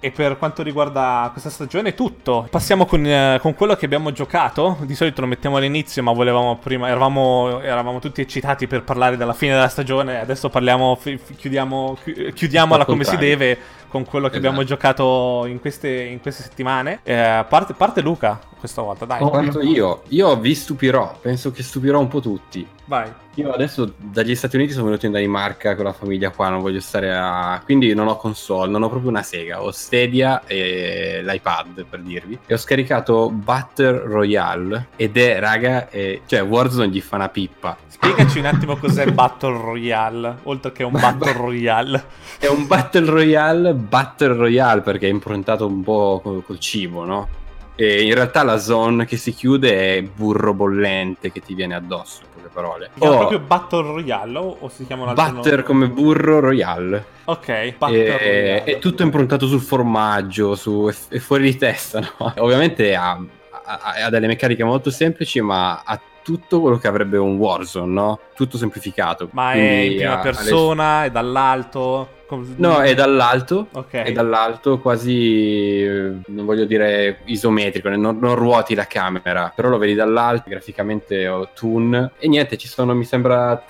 e 0.00 0.10
per 0.10 0.38
quanto 0.38 0.62
riguarda 0.62 1.28
questa 1.32 1.50
stagione 1.50 1.90
è 1.90 1.94
tutto. 1.94 2.46
Passiamo 2.50 2.86
con, 2.86 3.04
eh, 3.06 3.38
con 3.40 3.54
quello 3.54 3.74
che 3.76 3.84
abbiamo 3.84 4.12
giocato. 4.12 4.76
Di 4.82 4.94
solito 4.94 5.20
lo 5.20 5.26
mettiamo 5.26 5.56
all'inizio, 5.56 6.02
ma 6.02 6.12
volevamo 6.12 6.56
prima. 6.56 6.88
Eravamo, 6.88 7.60
eravamo 7.60 7.98
tutti 7.98 8.20
eccitati 8.20 8.66
per 8.66 8.82
parlare 8.82 9.16
della 9.16 9.32
fine 9.32 9.52
della 9.52 9.68
stagione. 9.68 10.20
Adesso 10.20 10.48
parliamo, 10.48 10.96
fi- 10.96 11.18
chiudiamo, 11.36 11.96
chi- 12.02 12.32
chiudiamola 12.32 12.80
Al 12.80 12.86
come 12.86 13.04
si 13.04 13.16
deve 13.16 13.58
con 13.88 14.04
quello 14.04 14.26
che 14.28 14.38
Esatto. 14.38 14.48
abbiamo 14.48 14.66
giocato 14.66 15.44
in 15.46 15.60
queste, 15.60 16.02
in 16.02 16.20
queste 16.20 16.42
settimane. 16.42 17.00
Eh, 17.04 17.44
parte, 17.48 17.74
parte 17.74 18.00
Luca 18.00 18.40
questa 18.64 18.80
volta, 18.80 19.04
dai. 19.04 19.20
Oh. 19.20 19.28
Quanto 19.28 19.60
io, 19.60 20.02
io 20.08 20.36
vi 20.38 20.54
stupirò, 20.54 21.18
penso 21.20 21.50
che 21.50 21.62
stupirò 21.62 22.00
un 22.00 22.08
po' 22.08 22.20
tutti. 22.20 22.66
Vai. 22.86 23.12
Io 23.34 23.50
adesso 23.50 23.92
dagli 23.98 24.34
Stati 24.34 24.56
Uniti 24.56 24.72
sono 24.72 24.86
venuto 24.86 25.04
in 25.04 25.12
Danimarca 25.12 25.74
con 25.74 25.84
la 25.84 25.92
famiglia 25.92 26.30
qua, 26.30 26.48
non 26.48 26.62
voglio 26.62 26.80
stare 26.80 27.14
a... 27.14 27.60
Quindi 27.62 27.92
non 27.92 28.06
ho 28.06 28.16
console, 28.16 28.70
non 28.70 28.82
ho 28.82 28.88
proprio 28.88 29.10
una 29.10 29.22
Sega, 29.22 29.62
ho 29.62 29.70
Stadia 29.70 30.44
e 30.46 31.20
l'iPad 31.22 31.84
per 31.84 32.00
dirvi. 32.00 32.38
E 32.46 32.54
ho 32.54 32.56
scaricato 32.56 33.28
Battle 33.30 33.98
Royale 33.98 34.88
ed 34.96 35.16
è, 35.18 35.38
raga, 35.40 35.90
è... 35.90 36.20
cioè 36.24 36.42
Warzone 36.42 36.88
gli 36.88 37.00
fa 37.00 37.16
una 37.16 37.28
pippa. 37.28 37.76
Spiegaci 37.86 38.38
un 38.38 38.46
attimo 38.46 38.76
cos'è 38.76 39.10
Battle 39.10 39.58
Royale, 39.58 40.38
oltre 40.44 40.72
che 40.72 40.84
un 40.84 40.92
Battle 40.92 41.32
Royale. 41.32 42.04
È 42.38 42.46
un 42.46 42.66
Battle 42.66 43.10
Royale, 43.10 43.74
Battle 43.74 44.34
Royale 44.34 44.80
perché 44.80 45.06
è 45.06 45.10
improntato 45.10 45.66
un 45.66 45.82
po' 45.82 46.20
col, 46.22 46.42
col 46.44 46.58
cibo, 46.58 47.04
no? 47.04 47.42
E 47.76 48.02
in 48.04 48.14
realtà 48.14 48.42
la 48.44 48.58
zone 48.58 49.04
che 49.04 49.16
si 49.16 49.32
chiude 49.34 49.96
è 49.96 50.02
burro 50.02 50.54
bollente 50.54 51.32
che 51.32 51.40
ti 51.40 51.54
viene 51.54 51.74
addosso, 51.74 52.20
in 52.22 52.28
poche 52.34 52.48
parole. 52.52 52.90
Si 52.94 53.00
chiama 53.00 53.14
Oh, 53.14 53.18
proprio 53.18 53.38
Battle 53.40 53.82
Royale 53.82 54.38
o, 54.38 54.56
o 54.60 54.68
si 54.68 54.86
chiama 54.86 55.02
un 55.02 55.08
altro 55.08 55.24
Batter 55.24 55.50
nome? 55.52 55.62
come 55.64 55.88
burro 55.88 56.38
royale. 56.40 57.04
Ok, 57.24 57.74
Battle 57.76 58.62
E- 58.62 58.64
è 58.64 58.78
tutto 58.78 59.02
improntato 59.02 59.46
sul 59.48 59.60
formaggio, 59.60 60.54
su, 60.54 60.88
è, 60.88 61.14
è 61.16 61.18
fuori 61.18 61.42
di 61.50 61.56
testa, 61.56 61.98
no? 62.00 62.32
Ovviamente 62.38 62.94
ha, 62.94 63.18
ha- 63.64 63.80
ha 64.04 64.10
delle 64.10 64.28
meccaniche 64.28 64.62
molto 64.62 64.90
semplici, 64.90 65.40
ma 65.40 65.82
ha 65.84 66.00
tutto 66.24 66.60
quello 66.60 66.78
che 66.78 66.88
avrebbe 66.88 67.18
un 67.18 67.36
Warzone, 67.36 67.92
no? 67.92 68.18
Tutto 68.34 68.56
semplificato. 68.56 69.28
Ma 69.32 69.52
è 69.52 69.56
Quindi 69.58 69.86
in 69.92 69.96
prima 69.98 70.12
ha 70.12 70.16
le- 70.16 70.22
persona, 70.22 71.04
è 71.04 71.10
dall'alto? 71.10 72.08
Com- 72.26 72.54
No, 72.56 72.80
è 72.80 72.94
dall'alto. 72.94 73.68
Ok. 73.72 73.90
È 73.92 74.10
dall'alto 74.12 74.78
quasi, 74.78 75.84
non 76.26 76.44
voglio 76.46 76.64
dire 76.64 77.18
isometrico, 77.26 77.90
non, 77.90 78.18
non 78.18 78.34
ruoti 78.34 78.74
la 78.74 78.86
camera, 78.86 79.52
però 79.54 79.68
lo 79.68 79.76
vedi 79.78 79.94
dall'alto, 79.94 80.48
graficamente 80.48 81.28
ho 81.28 81.50
Toon. 81.54 82.12
E 82.18 82.26
niente, 82.28 82.56
ci 82.56 82.66
sono 82.66 82.94
mi 82.94 83.04
sembra 83.04 83.62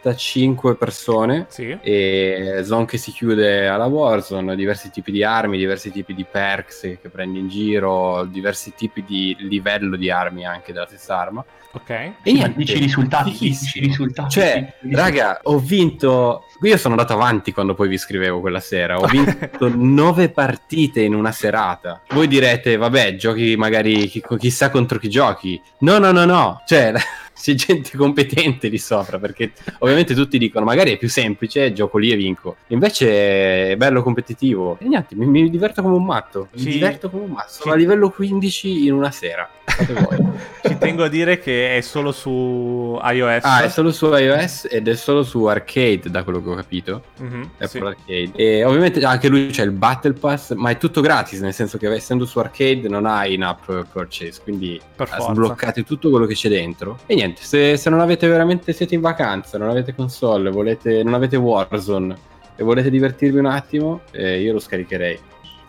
35 0.00 0.76
persone. 0.76 1.46
Sì. 1.48 1.76
E 1.80 2.60
zone 2.64 2.86
che 2.86 2.98
si 2.98 3.10
chiude 3.12 3.66
alla 3.68 3.86
Warzone, 3.86 4.54
diversi 4.56 4.90
tipi 4.90 5.12
di 5.12 5.22
armi, 5.24 5.58
diversi 5.58 5.90
tipi 5.90 6.14
di 6.14 6.24
perks 6.30 6.80
che 7.00 7.08
prendi 7.10 7.38
in 7.38 7.48
giro, 7.48 8.24
diversi 8.24 8.72
tipi 8.74 9.04
di 9.06 9.36
livello 9.40 9.96
di 9.96 10.10
armi 10.10 10.46
anche 10.46 10.72
della 10.72 10.86
stessa 10.86 11.18
arma. 11.18 11.44
Ok. 11.70 11.90
E 11.90 12.14
Sì, 12.24 12.32
niente, 12.32 12.56
dici 12.58 12.76
i 12.76 12.80
risultati, 12.80 13.36
dici 13.38 13.80
risultati. 13.80 14.30
Cioè, 14.30 14.74
Sì, 14.80 14.94
raga, 14.94 15.40
ho 15.42 15.58
vinto. 15.58 16.44
Io 16.62 16.76
sono 16.76 16.94
andato 16.94 17.12
avanti 17.12 17.52
quando 17.52 17.74
poi 17.74 17.88
vi 17.88 17.98
scrivevo 17.98 18.40
quella 18.40 18.60
sera. 18.60 18.98
Ho 18.98 19.06
vinto 19.06 19.70
nove 19.76 20.30
partite 20.30 21.02
in 21.02 21.14
una 21.14 21.30
serata. 21.30 22.00
Voi 22.08 22.26
direte, 22.26 22.76
vabbè, 22.76 23.16
giochi 23.16 23.54
magari 23.56 24.06
chi- 24.08 24.24
chissà 24.38 24.70
contro 24.70 24.98
chi 24.98 25.08
giochi. 25.10 25.60
No, 25.80 25.98
no, 25.98 26.10
no, 26.10 26.24
no. 26.24 26.62
Cioè, 26.66 26.94
c'è 27.40 27.54
gente 27.54 27.96
competente 27.96 28.68
lì 28.68 28.78
sopra, 28.78 29.18
perché 29.18 29.52
ovviamente 29.78 30.14
tutti 30.14 30.38
dicono 30.38 30.64
magari 30.64 30.92
è 30.92 30.96
più 30.98 31.08
semplice, 31.08 31.72
gioco 31.72 31.98
lì 31.98 32.10
e 32.10 32.16
vinco. 32.16 32.56
Invece 32.68 33.70
è 33.72 33.76
bello 33.76 34.02
competitivo. 34.02 34.76
E 34.80 34.86
niente, 34.88 35.14
mi, 35.14 35.26
mi 35.26 35.48
diverto 35.50 35.82
come 35.82 35.94
un 35.94 36.04
matto. 36.04 36.48
Mi 36.52 36.60
Sì. 36.60 36.70
diverto 36.70 37.08
come 37.10 37.24
un 37.24 37.30
matto. 37.30 37.50
Sono 37.50 37.70
Sì. 37.72 37.76
a 37.76 37.80
livello 37.80 38.10
15 38.10 38.86
in 38.86 38.92
una 38.92 39.10
sera. 39.10 39.48
Fate 39.68 39.92
voi. 39.92 40.16
Ci 40.68 40.78
tengo 40.78 41.04
a 41.04 41.08
dire 41.08 41.38
che 41.38 41.76
è 41.76 41.80
solo 41.80 42.12
su 42.12 42.98
iOS. 43.02 43.44
ah, 43.44 43.62
è 43.62 43.68
solo 43.68 43.92
su 43.92 44.06
iOS 44.06 44.68
ed 44.70 44.88
è 44.88 44.94
solo 44.94 45.22
su 45.22 45.44
arcade, 45.44 46.02
da 46.10 46.22
quello 46.22 46.42
che 46.42 46.48
ho 46.50 46.54
capito. 46.54 47.02
Mhm, 47.18 47.50
Apple 47.58 47.68
sì. 47.68 47.78
Arcade. 47.78 48.32
E 48.34 48.64
ovviamente 48.64 49.04
anche 49.04 49.28
lui 49.28 49.48
c'è 49.48 49.62
il 49.64 49.70
Battle 49.70 50.12
Pass, 50.14 50.54
ma 50.54 50.70
è 50.70 50.76
tutto 50.76 51.00
gratis, 51.00 51.40
nel 51.40 51.54
senso 51.54 51.78
che 51.78 51.92
essendo 51.92 52.24
su 52.26 52.38
arcade 52.38 52.88
non 52.88 53.06
hai 53.06 53.34
in-app 53.34 53.70
purchase, 53.92 54.40
quindi 54.42 54.80
sbloccate 54.96 55.84
tutto 55.84 56.10
quello 56.10 56.26
che 56.26 56.34
c'è 56.34 56.48
dentro. 56.48 56.98
E 57.06 57.14
niente, 57.14 57.42
se, 57.42 57.76
se 57.76 57.90
non 57.90 58.00
avete 58.00 58.26
veramente, 58.26 58.72
siete 58.72 58.94
in 58.94 59.00
vacanza, 59.00 59.58
non 59.58 59.70
avete 59.70 59.94
console, 59.94 60.50
volete, 60.50 61.02
non 61.02 61.14
avete 61.14 61.36
Warzone 61.36 62.16
e 62.56 62.64
volete 62.64 62.90
divertirvi 62.90 63.38
un 63.38 63.46
attimo, 63.46 64.00
eh, 64.10 64.40
io 64.40 64.52
lo 64.52 64.58
scaricherei. 64.58 65.18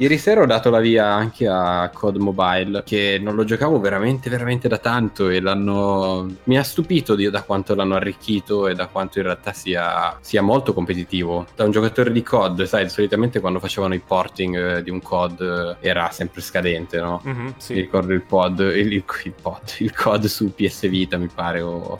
Ieri 0.01 0.17
sera 0.17 0.39
ho 0.41 0.45
dato 0.45 0.69
la 0.69 0.79
via 0.79 1.07
anche 1.07 1.45
a 1.45 1.89
COD 1.93 2.15
Mobile, 2.17 2.83
che 2.85 3.19
non 3.21 3.35
lo 3.35 3.43
giocavo 3.43 3.81
veramente, 3.81 4.29
veramente 4.29 4.69
da 4.69 4.77
tanto 4.77 5.27
e 5.27 5.41
l'hanno... 5.41 6.25
mi 6.45 6.57
ha 6.57 6.63
stupito 6.63 7.15
di- 7.15 7.29
da 7.29 7.43
quanto 7.43 7.75
l'hanno 7.75 7.95
arricchito 7.95 8.69
e 8.69 8.75
da 8.75 8.87
quanto 8.87 9.17
in 9.19 9.25
realtà 9.25 9.51
sia, 9.51 10.17
sia 10.21 10.41
molto 10.41 10.73
competitivo. 10.73 11.45
Da 11.53 11.65
un 11.65 11.71
giocatore 11.71 12.13
di 12.13 12.23
COD, 12.23 12.63
sai, 12.63 12.89
solitamente 12.89 13.41
quando 13.41 13.59
facevano 13.59 13.93
i 13.93 13.99
porting 13.99 14.77
eh, 14.77 14.83
di 14.83 14.89
un 14.89 15.01
COD 15.01 15.77
eh, 15.81 15.87
era 15.89 16.09
sempre 16.11 16.39
scadente, 16.39 16.97
no? 17.01 17.19
Mhm, 17.25 17.43
Mi 17.43 17.53
sì. 17.57 17.73
ricordo 17.73 18.13
il 18.13 18.21
pod, 18.21 18.59
il, 18.59 18.93
il, 18.93 19.03
il 19.23 19.33
pod, 19.41 19.73
il 19.79 19.93
COD 19.93 20.25
su 20.27 20.53
PS 20.55 20.87
Vita, 20.87 21.17
mi 21.17 21.27
pare, 21.27 21.59
o... 21.59 21.99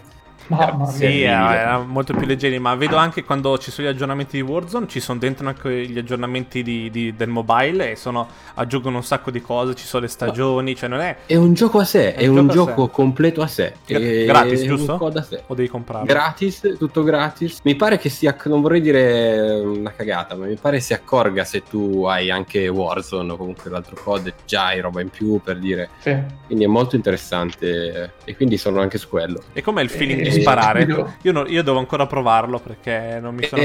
Sì, 0.50 1.00
terribile. 1.00 1.26
era 1.28 1.78
molto 1.80 2.14
più 2.14 2.26
leggeri, 2.26 2.58
ma 2.60 2.76
vedo 2.76 2.96
anche 2.98 3.24
quando 3.24 3.58
ci 3.58 3.72
sono 3.72 3.88
gli 3.88 3.92
aggiornamenti 3.92 4.38
di 4.38 4.42
Warzone, 4.42 4.88
ci 4.88 5.00
sono 5.00 5.20
dentro 5.20 5.48
anche 5.48 5.86
gli 5.88 5.98
aggiornamenti 5.98 6.64
di- 6.64 6.90
di- 6.90 7.16
del 7.16 7.30
mobile 7.30 7.92
e 7.92 7.96
sono, 7.96 8.28
aggiungono 8.56 8.98
un 8.98 9.04
sacco 9.04 9.32
di 9.32 9.42
cose, 9.42 9.76
ci 9.76 9.86
sono 9.86 10.04
le 10.04 10.10
stagioni, 10.10 10.76
cioè 10.76 10.90
non 10.90 11.00
è... 11.02 11.18
È 11.26 11.36
un 11.36 11.54
gioco 11.54 11.80
a 11.80 11.84
sé, 11.84 12.14
È 12.16 12.22
è, 12.24 12.28
un 12.28 12.48
gioco 12.48 12.72
a 12.72 12.74
gioco 12.76 12.88
completo 12.90 13.42
a 13.42 13.48
sé. 13.48 13.74
È- 13.86 14.26
gratis, 14.26 14.62
è 14.62 14.66
giusto? 14.66 14.98
Un 15.02 15.18
a 15.18 15.22
sé. 15.22 15.44
o 15.48 15.54
devi 15.54 15.68
comprarlo. 15.70 16.06
Gratis, 16.08 16.76
tutto 16.78 17.04
gratis. 17.04 17.60
Mi 17.64 17.76
pare 17.76 17.98
che 17.98 18.10
sia, 18.10 18.36
non 18.46 18.62
vorrei 18.62 18.82
dire 18.82 19.52
una 19.60 19.92
cagata, 19.96 20.36
ma 20.36 20.46
mi 20.46 20.56
pare 20.56 20.80
si 20.80 20.94
accorga 20.94 21.44
se 21.44 21.64
tu 21.64 22.06
hai 22.06 22.30
anche 22.32 22.68
Warzone 22.68 23.32
o 23.32 23.38
comunque 23.38 23.70
l'altro 23.70 23.96
COD, 24.02 24.34
già 24.46 24.66
hai 24.68 24.80
roba 24.82 25.02
in 25.02 25.10
più 25.10 25.40
per 25.44 25.58
dire. 25.60 25.90
sì. 26.00 26.18
Quindi 26.46 26.66
è 26.66 26.68
molto 26.68 26.96
interessante 26.96 28.14
e 28.26 28.36
quindi 28.36 28.58
sono 28.58 28.82
anche 28.82 28.98
su 28.98 29.08
quello. 29.08 29.42
E 29.54 29.62
com'è 29.62 29.82
il 29.84 29.90
feeling 29.90 30.20
Eh, 30.22 30.24
di 30.24 30.32
sparare? 30.42 30.84
io- 30.84 31.14
Io, 31.24 31.32
non- 31.32 31.46
io 31.50 31.64
devo 31.64 31.80
ancora 31.80 32.06
provarlo 32.08 32.60
perché 32.60 33.20
non 33.22 33.36
mi 33.36 33.46
sono... 33.46 33.62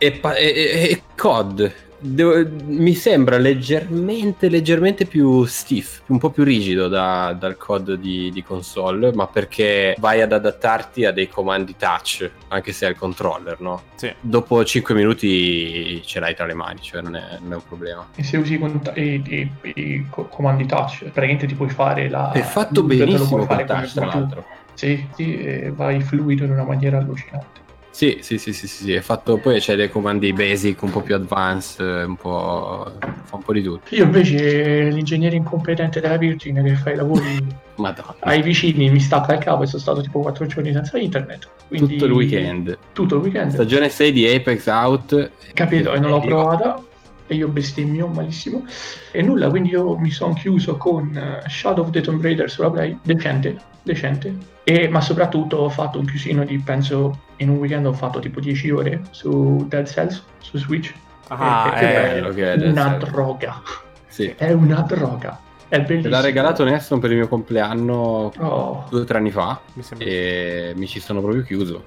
E, 0.00 0.12
pa- 0.12 0.36
e- 0.36 0.44
e- 0.46 0.90
e 0.90 1.02
COD 1.16 1.72
devo- 1.98 2.48
mi 2.66 2.94
sembra 2.94 3.36
leggermente, 3.38 4.48
leggermente 4.48 5.06
più 5.06 5.44
stiff, 5.44 6.02
un 6.06 6.18
po' 6.18 6.30
più 6.30 6.44
rigido 6.44 6.86
da- 6.86 7.34
dal 7.36 7.56
COD 7.56 7.94
di, 7.94 8.30
di 8.32 8.44
console, 8.44 9.12
ma 9.12 9.26
perché 9.26 9.96
vai 9.98 10.20
ad 10.20 10.32
adattarti 10.32 11.04
a 11.04 11.10
dei 11.10 11.28
comandi 11.28 11.74
touch, 11.76 12.30
anche 12.48 12.70
se 12.72 12.84
hai 12.86 12.92
il 12.92 12.96
controller, 12.96 13.60
no? 13.60 13.82
Sì. 13.96 14.12
Dopo 14.20 14.64
5 14.64 14.94
minuti 14.94 16.00
ce 16.04 16.20
l'hai 16.20 16.36
tra 16.36 16.46
le 16.46 16.54
mani, 16.54 16.80
cioè 16.80 17.00
non 17.02 17.16
è, 17.16 17.38
non 17.40 17.52
è 17.52 17.54
un 17.56 17.66
problema. 17.66 18.06
E 18.14 18.22
se 18.22 18.36
usi 18.36 18.54
i, 18.54 18.58
cont- 18.60 18.92
i- 18.94 19.20
i- 19.26 19.50
i 19.74 20.06
co- 20.08 20.26
comandi 20.26 20.64
touch, 20.66 20.98
praticamente 21.06 21.46
ti 21.46 21.54
puoi 21.54 21.70
fare 21.70 22.08
la. 22.08 22.30
è 22.30 22.42
fatto 22.42 22.84
benissimo 22.84 23.44
puoi 23.44 23.46
con 23.48 23.66
touch, 23.66 23.92
tra 23.94 24.06
l'altro. 24.06 24.44
Sì, 24.78 25.04
sì, 25.16 25.36
e 25.36 25.72
vai 25.74 26.00
fluido 26.00 26.44
in 26.44 26.52
una 26.52 26.62
maniera 26.62 26.98
allucinante. 26.98 27.66
Sì, 27.90 28.18
sì, 28.20 28.38
sì, 28.38 28.52
sì, 28.52 28.68
sì, 28.68 28.84
sì, 28.84 28.92
è 28.92 29.00
fatto, 29.00 29.38
poi 29.38 29.58
c'è 29.58 29.74
dei 29.74 29.90
comandi 29.90 30.32
basic, 30.32 30.80
un 30.82 30.92
po' 30.92 31.00
più 31.00 31.16
advanced, 31.16 31.84
un 32.06 32.14
po'... 32.14 32.92
fa 33.24 33.34
un 33.34 33.42
po' 33.42 33.52
di 33.52 33.60
tutto. 33.60 33.92
Io 33.92 34.04
invece 34.04 34.84
l'ingegnere 34.90 35.34
incompetente 35.34 35.98
della 36.00 36.16
Virgin 36.16 36.62
che 36.62 36.76
fa 36.76 36.92
i 36.92 36.94
lavori 36.94 37.44
Madonna. 37.74 38.14
ai 38.20 38.40
vicini 38.40 38.88
mi 38.88 39.00
stacca 39.00 39.32
il 39.34 39.40
capo 39.40 39.64
e 39.64 39.66
sono 39.66 39.82
stato 39.82 40.00
tipo 40.00 40.20
4 40.20 40.46
giorni 40.46 40.72
senza 40.72 40.96
internet. 40.96 41.48
Quindi 41.66 41.94
Tutto 41.94 42.04
il 42.04 42.12
weekend. 42.12 42.78
Tutto 42.92 43.16
il 43.16 43.22
weekend. 43.22 43.50
Stagione 43.50 43.88
6 43.88 44.12
di 44.12 44.28
Apex 44.28 44.66
Out. 44.68 45.30
Capito? 45.54 45.92
E 45.92 45.98
non 45.98 46.10
l'ho 46.10 46.20
provata. 46.20 46.80
E 47.28 47.34
io 47.34 47.48
bestemmio 47.48 48.08
malissimo. 48.08 48.64
E 49.12 49.22
nulla, 49.22 49.48
quindi 49.48 49.68
io 49.68 49.96
mi 49.96 50.10
sono 50.10 50.34
chiuso 50.34 50.76
con 50.76 51.16
eh, 51.16 51.48
Shadow 51.48 51.84
of 51.84 51.90
the 51.90 52.00
Tomb 52.00 52.22
Raider 52.22 52.50
sulla 52.50 52.70
Play. 52.70 52.98
Decente, 53.02 53.56
decente. 53.82 54.34
E, 54.64 54.88
ma 54.88 55.00
soprattutto 55.00 55.58
ho 55.58 55.68
fatto 55.68 55.98
un 55.98 56.06
chiusino 56.06 56.44
di, 56.44 56.58
penso, 56.58 57.20
in 57.36 57.50
un 57.50 57.56
weekend 57.56 57.86
ho 57.86 57.92
fatto 57.92 58.18
tipo 58.18 58.40
10 58.40 58.70
ore 58.70 59.02
su 59.10 59.64
Dead 59.68 59.86
Cells, 59.86 60.22
su 60.40 60.58
Switch. 60.58 60.92
Ah, 61.28 61.72
Eh, 61.74 61.78
che 61.78 61.86
eh, 61.86 62.52
è 62.52 62.56
Dead 62.56 62.72
una 62.72 62.96
droga. 62.96 63.62
Sì. 64.06 64.34
È 64.36 64.50
una 64.52 64.80
droga. 64.80 65.38
È 65.68 65.76
Me 65.78 65.84
bellissimo. 65.84 66.14
l'ha 66.14 66.20
regalato 66.20 66.64
Neston 66.64 66.98
per 66.98 67.10
il 67.10 67.16
mio 67.18 67.28
compleanno 67.28 68.32
Oh, 68.38 68.86
due 68.88 69.00
o 69.00 69.04
tre 69.04 69.18
anni 69.18 69.30
fa 69.30 69.60
mi 69.74 69.82
sembra... 69.82 70.06
e 70.06 70.72
mi 70.76 70.86
ci 70.86 70.98
sono 70.98 71.20
proprio 71.20 71.42
chiuso. 71.42 71.82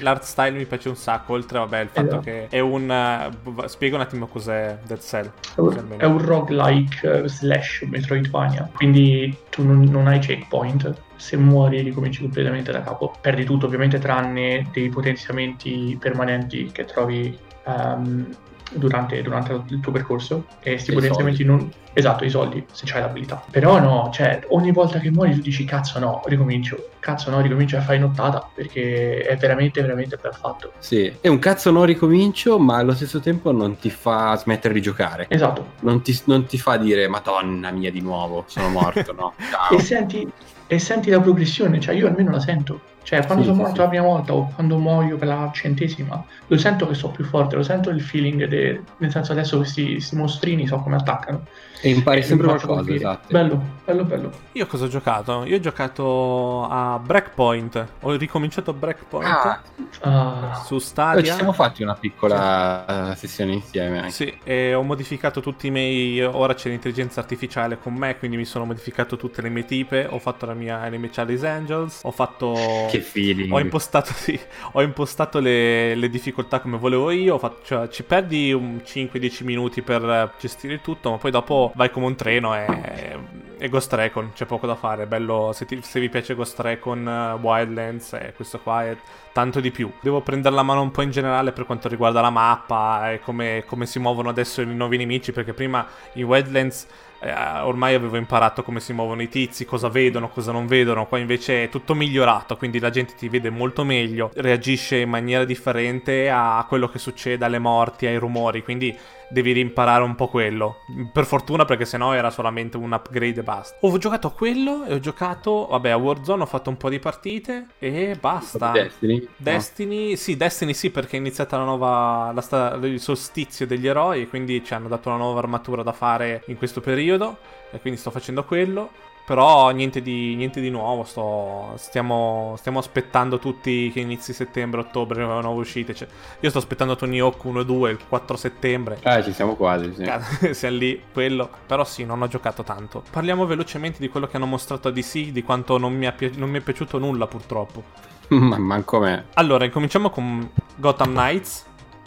L'art 0.00 0.22
style 0.22 0.50
mi 0.50 0.66
piace 0.66 0.88
un 0.90 0.96
sacco, 0.96 1.32
oltre 1.32 1.58
vabbè, 1.58 1.80
il 1.80 1.88
fatto 1.88 2.06
Esatto. 2.06 2.20
che 2.20 2.48
è 2.48 2.60
un... 2.60 3.30
uh, 3.44 3.66
spiego 3.66 3.96
un 3.96 4.02
attimo 4.02 4.26
cos'è 4.26 4.78
Dead 4.86 5.00
Cell. 5.00 5.30
È 5.54 5.60
un, 5.60 5.94
è 5.96 6.04
un 6.04 6.18
roguelike 6.24 7.22
eh, 7.22 7.28
slash 7.28 7.86
Metroidvania, 7.88 8.68
quindi 8.74 9.34
tu 9.48 9.64
non, 9.64 9.80
non 9.84 10.06
hai 10.08 10.18
checkpoint, 10.18 10.92
se 11.16 11.36
muori 11.36 11.80
ricominci 11.80 12.20
completamente 12.20 12.70
da 12.70 12.82
capo. 12.82 13.14
Perdi 13.20 13.44
tutto 13.44 13.66
ovviamente 13.66 13.98
tranne 13.98 14.68
dei 14.72 14.88
potenziamenti 14.90 15.96
permanenti 15.98 16.70
che 16.72 16.84
trovi 16.84 17.36
ehm, 17.66 18.26
durante, 18.74 19.20
durante 19.22 19.60
il 19.68 19.80
tuo 19.80 19.92
percorso 19.92 20.46
e 20.60 20.72
E 20.84 20.92
potenziamenti 20.92 21.44
non... 21.44 21.70
Esatto, 21.94 22.24
i 22.24 22.30
soldi, 22.30 22.64
se 22.72 22.84
c'hai 22.86 23.02
l'abilità. 23.02 23.44
Però 23.50 23.78
no, 23.78 24.08
cioè 24.12 24.44
ogni 24.48 24.72
volta 24.72 24.98
che 24.98 25.10
muori 25.10 25.34
tu 25.34 25.40
dici 25.40 25.64
cazzo 25.64 25.98
no, 25.98 26.22
ricomincio, 26.24 26.88
cazzo 26.98 27.30
no, 27.30 27.40
ricomincio 27.42 27.76
a 27.76 27.82
fare 27.82 27.98
nottata 27.98 28.48
perché 28.54 29.20
è 29.20 29.36
veramente, 29.36 29.82
veramente 29.82 30.18
ben 30.20 30.32
fatto. 30.32 30.72
Sì, 30.78 31.12
è 31.20 31.28
un 31.28 31.38
cazzo 31.38 31.70
non 31.70 31.84
ricomincio, 31.84 32.58
ma 32.58 32.78
allo 32.78 32.94
stesso 32.94 33.20
tempo 33.20 33.52
non 33.52 33.76
ti 33.76 33.90
fa 33.90 34.34
smettere 34.36 34.72
di 34.72 34.80
giocare. 34.80 35.26
Esatto, 35.28 35.72
Non 35.80 36.00
ti, 36.00 36.18
non 36.24 36.46
ti 36.46 36.56
fa 36.56 36.78
dire, 36.78 37.08
Madonna 37.08 37.70
mia, 37.70 37.90
di 37.90 38.00
nuovo, 38.00 38.44
sono 38.46 38.70
morto, 38.70 39.12
no? 39.12 39.34
Ciao. 39.50 39.76
e 39.76 39.80
senti, 39.80 40.32
e 40.74 40.78
senti 40.78 41.10
la 41.10 41.20
progressione, 41.20 41.80
cioè 41.80 41.94
io 41.94 42.06
almeno 42.06 42.30
la 42.30 42.40
sento. 42.40 42.80
Cioè, 43.02 43.26
quando 43.26 43.42
Sì, 43.42 43.50
sono 43.50 43.60
morto 43.62 43.74
sì. 43.76 43.80
la 43.82 43.88
prima 43.88 44.04
volta 44.04 44.32
o 44.32 44.50
quando 44.54 44.78
muoio 44.78 45.16
per 45.18 45.28
la 45.28 45.50
centesima, 45.52 46.24
lo 46.46 46.56
sento 46.56 46.86
che 46.86 46.94
sono 46.94 47.12
più 47.12 47.24
forte, 47.24 47.56
lo 47.56 47.62
sento 47.62 47.90
il 47.90 48.00
feeling, 48.00 48.46
de- 48.46 48.80
nel 48.98 49.10
senso 49.10 49.32
adesso 49.32 49.56
questi, 49.58 49.92
questi 49.92 50.16
mostrini 50.16 50.66
so 50.66 50.76
come 50.78 50.96
attaccano. 50.96 51.44
E 51.84 51.90
impari 51.90 52.22
sempre 52.22 52.46
qualcosa, 52.46 52.92
esatto. 52.94 53.26
Bello, 53.30 53.60
bello, 53.84 54.04
bello. 54.04 54.30
Io 54.52 54.66
cosa 54.68 54.84
ho 54.84 54.88
giocato? 54.88 55.44
Io 55.44 55.56
ho 55.56 55.60
giocato 55.60 56.64
a 56.68 57.00
Breakpoint. 57.04 57.86
Ho 58.02 58.12
ricominciato 58.16 58.72
Breakpoint 58.72 59.26
Ah, 59.28 59.60
Ah, 60.00 60.54
su 60.64 60.74
Poi 60.74 60.78
ci 60.80 60.86
Stadia. 60.86 61.34
siamo 61.34 61.52
fatti 61.52 61.82
una 61.82 61.94
piccola 61.94 63.10
eh, 63.12 63.16
sessione 63.16 63.52
insieme 63.54 63.98
anche. 63.98 64.10
Sì, 64.12 64.32
e 64.44 64.74
ho 64.74 64.82
modificato 64.82 65.40
tutti 65.40 65.66
i 65.66 65.70
miei. 65.70 66.20
Ora 66.22 66.54
c'è 66.54 66.68
l'intelligenza 66.68 67.18
artificiale 67.20 67.78
con 67.78 67.94
me, 67.94 68.16
quindi 68.16 68.36
mi 68.36 68.44
sono 68.44 68.64
modificato 68.64 69.16
tutte 69.16 69.42
le 69.42 69.48
mie 69.48 69.64
tipe. 69.64 70.06
Ho 70.08 70.18
fatto 70.20 70.46
la 70.46 70.54
mia 70.54 70.78
anime 70.78 71.10
Charlie's 71.10 71.42
Angels. 71.42 72.00
Ho 72.04 72.10
fatto. 72.12 72.54
Che 72.92 73.00
feeling. 73.00 73.52
Ho 73.52 73.58
impostato, 73.58 74.12
sì, 74.14 74.38
ho 74.72 74.82
impostato 74.82 75.40
le, 75.40 75.94
le 75.96 76.08
difficoltà 76.08 76.60
come 76.60 76.76
volevo 76.78 77.10
io. 77.10 77.34
ho 77.34 77.38
fatto- 77.38 77.60
cioè, 77.64 77.88
ci 77.88 78.02
perdi 78.04 78.52
un 78.52 78.80
5-10 78.84 79.44
minuti 79.44 79.82
per 79.82 80.34
gestire 80.38 80.74
il 80.74 80.80
tutto, 80.80 81.10
ma 81.10 81.16
poi 81.18 81.30
dopo 81.30 81.71
vai 81.74 81.90
come 81.90 82.06
un 82.06 82.14
treno 82.14 82.54
e, 82.54 83.18
e 83.58 83.68
Ghost 83.68 83.92
Recon. 83.92 84.32
C'è 84.34 84.44
poco 84.44 84.66
da 84.66 84.74
fare. 84.74 85.06
Bello, 85.06 85.50
se, 85.52 85.64
ti- 85.66 85.80
se 85.82 86.00
vi 86.00 86.08
piace 86.08 86.34
Ghost 86.34 86.58
Recon, 86.60 87.08
eh, 87.08 87.32
Wildlands, 87.40 88.12
eh, 88.14 88.32
questo 88.34 88.60
qua 88.60 88.84
è 88.84 88.96
tanto 89.32 89.60
di 89.60 89.70
più. 89.70 89.90
Devo 90.00 90.20
prendere 90.20 90.54
la 90.54 90.62
mano 90.62 90.82
un 90.82 90.90
po' 90.90 91.02
in 91.02 91.10
generale 91.10 91.52
per 91.52 91.66
quanto 91.66 91.88
riguarda 91.88 92.20
la 92.20 92.30
mappa 92.30 93.12
e 93.12 93.20
come, 93.20 93.64
come 93.66 93.86
si 93.86 93.98
muovono 93.98 94.28
adesso 94.28 94.60
i 94.60 94.66
nuovi 94.66 94.96
nemici, 94.96 95.32
perché 95.32 95.52
prima 95.52 95.86
in 96.14 96.24
Wildlands 96.24 96.86
eh, 97.22 97.32
ormai 97.60 97.94
avevo 97.94 98.16
imparato 98.16 98.62
come 98.62 98.80
si 98.80 98.92
muovono 98.92 99.22
i 99.22 99.28
tizi, 99.28 99.64
cosa 99.64 99.88
vedono, 99.88 100.28
cosa 100.28 100.50
non 100.50 100.66
vedono, 100.66 101.06
qua 101.06 101.18
invece 101.18 101.64
è 101.64 101.68
tutto 101.68 101.94
migliorato, 101.94 102.56
quindi 102.56 102.80
la 102.80 102.90
gente 102.90 103.14
ti 103.14 103.28
vede 103.28 103.48
molto 103.48 103.84
meglio, 103.84 104.30
reagisce 104.34 104.98
in 104.98 105.08
maniera 105.08 105.44
differente 105.44 106.28
a 106.28 106.64
quello 106.68 106.88
che 106.88 106.98
succede, 106.98 107.44
alle 107.44 107.60
morti, 107.60 108.06
ai 108.06 108.16
rumori, 108.16 108.64
quindi 108.64 108.96
devi 109.32 109.52
rimparare 109.52 110.02
un 110.04 110.14
po' 110.14 110.28
quello. 110.28 110.76
Per 111.12 111.24
fortuna 111.24 111.64
perché 111.64 111.84
sennò 111.84 112.12
era 112.12 112.30
solamente 112.30 112.76
un 112.76 112.92
upgrade 112.92 113.40
e 113.40 113.42
basta. 113.42 113.76
Ho 113.80 113.96
giocato 113.98 114.26
a 114.28 114.32
quello 114.32 114.84
e 114.84 114.94
ho 114.94 115.00
giocato, 115.00 115.66
vabbè, 115.70 115.90
a 115.90 115.96
Warzone 115.96 116.42
ho 116.42 116.46
fatto 116.46 116.70
un 116.70 116.76
po' 116.76 116.88
di 116.88 116.98
partite 116.98 117.68
e 117.78 118.16
basta. 118.20 118.70
Destiny? 118.70 119.20
No. 119.20 119.28
Destiny, 119.36 120.16
sì, 120.16 120.36
Destiny 120.36 120.74
sì, 120.74 120.90
perché 120.90 121.16
è 121.16 121.20
iniziata 121.20 121.56
la 121.56 121.64
nuova. 121.64 122.30
La 122.32 122.40
sta- 122.40 122.74
il 122.82 123.00
solstizio 123.00 123.66
degli 123.66 123.86
eroi. 123.86 124.22
e 124.22 124.28
Quindi 124.28 124.62
ci 124.64 124.74
hanno 124.74 124.88
dato 124.88 125.08
una 125.08 125.18
nuova 125.18 125.38
armatura 125.38 125.82
da 125.82 125.92
fare 125.92 126.42
in 126.46 126.56
questo 126.56 126.80
periodo. 126.80 127.38
E 127.70 127.80
quindi 127.80 127.98
sto 127.98 128.10
facendo 128.10 128.44
quello. 128.44 128.90
Però 129.24 129.70
niente 129.70 130.02
di, 130.02 130.34
niente 130.34 130.60
di 130.60 130.68
nuovo, 130.68 131.04
sto, 131.04 131.74
stiamo, 131.76 132.54
stiamo, 132.58 132.80
aspettando 132.80 133.38
tutti 133.38 133.90
che 133.92 134.00
inizi 134.00 134.32
settembre, 134.32 134.80
ottobre, 134.80 135.24
nuove 135.24 135.60
uscite. 135.60 135.94
Cioè, 135.94 136.08
io 136.40 136.48
sto 136.50 136.58
aspettando 136.58 136.96
Tony 136.96 137.20
Hawk 137.20 137.44
1 137.44 137.60
e 137.60 137.64
2 137.64 137.90
il 137.90 137.98
4 138.08 138.36
settembre. 138.36 138.98
Eh, 139.00 139.22
ci 139.22 139.32
siamo 139.32 139.54
quasi, 139.54 139.94
sì. 139.94 140.10
Siamo 140.52 140.76
lì, 140.76 141.00
quello. 141.12 141.48
Però 141.66 141.84
sì, 141.84 142.04
non 142.04 142.20
ho 142.20 142.26
giocato 142.26 142.64
tanto. 142.64 143.04
Parliamo 143.10 143.46
velocemente 143.46 143.98
di 144.00 144.08
quello 144.08 144.26
che 144.26 144.36
hanno 144.36 144.46
mostrato 144.46 144.88
a 144.88 144.90
DC, 144.90 145.28
di 145.28 145.42
quanto 145.44 145.78
non 145.78 145.94
mi, 145.94 146.12
pi- 146.12 146.32
non 146.36 146.50
mi 146.50 146.58
è 146.58 146.60
piaciuto 146.60 146.98
nulla 146.98 147.28
purtroppo. 147.28 147.84
Ma 148.28 148.58
manco 148.58 148.98
me. 148.98 149.26
Allora, 149.34 149.64
incominciamo 149.64 150.10
con 150.10 150.50
Gotham 150.74 151.12
Knights, 151.12 151.64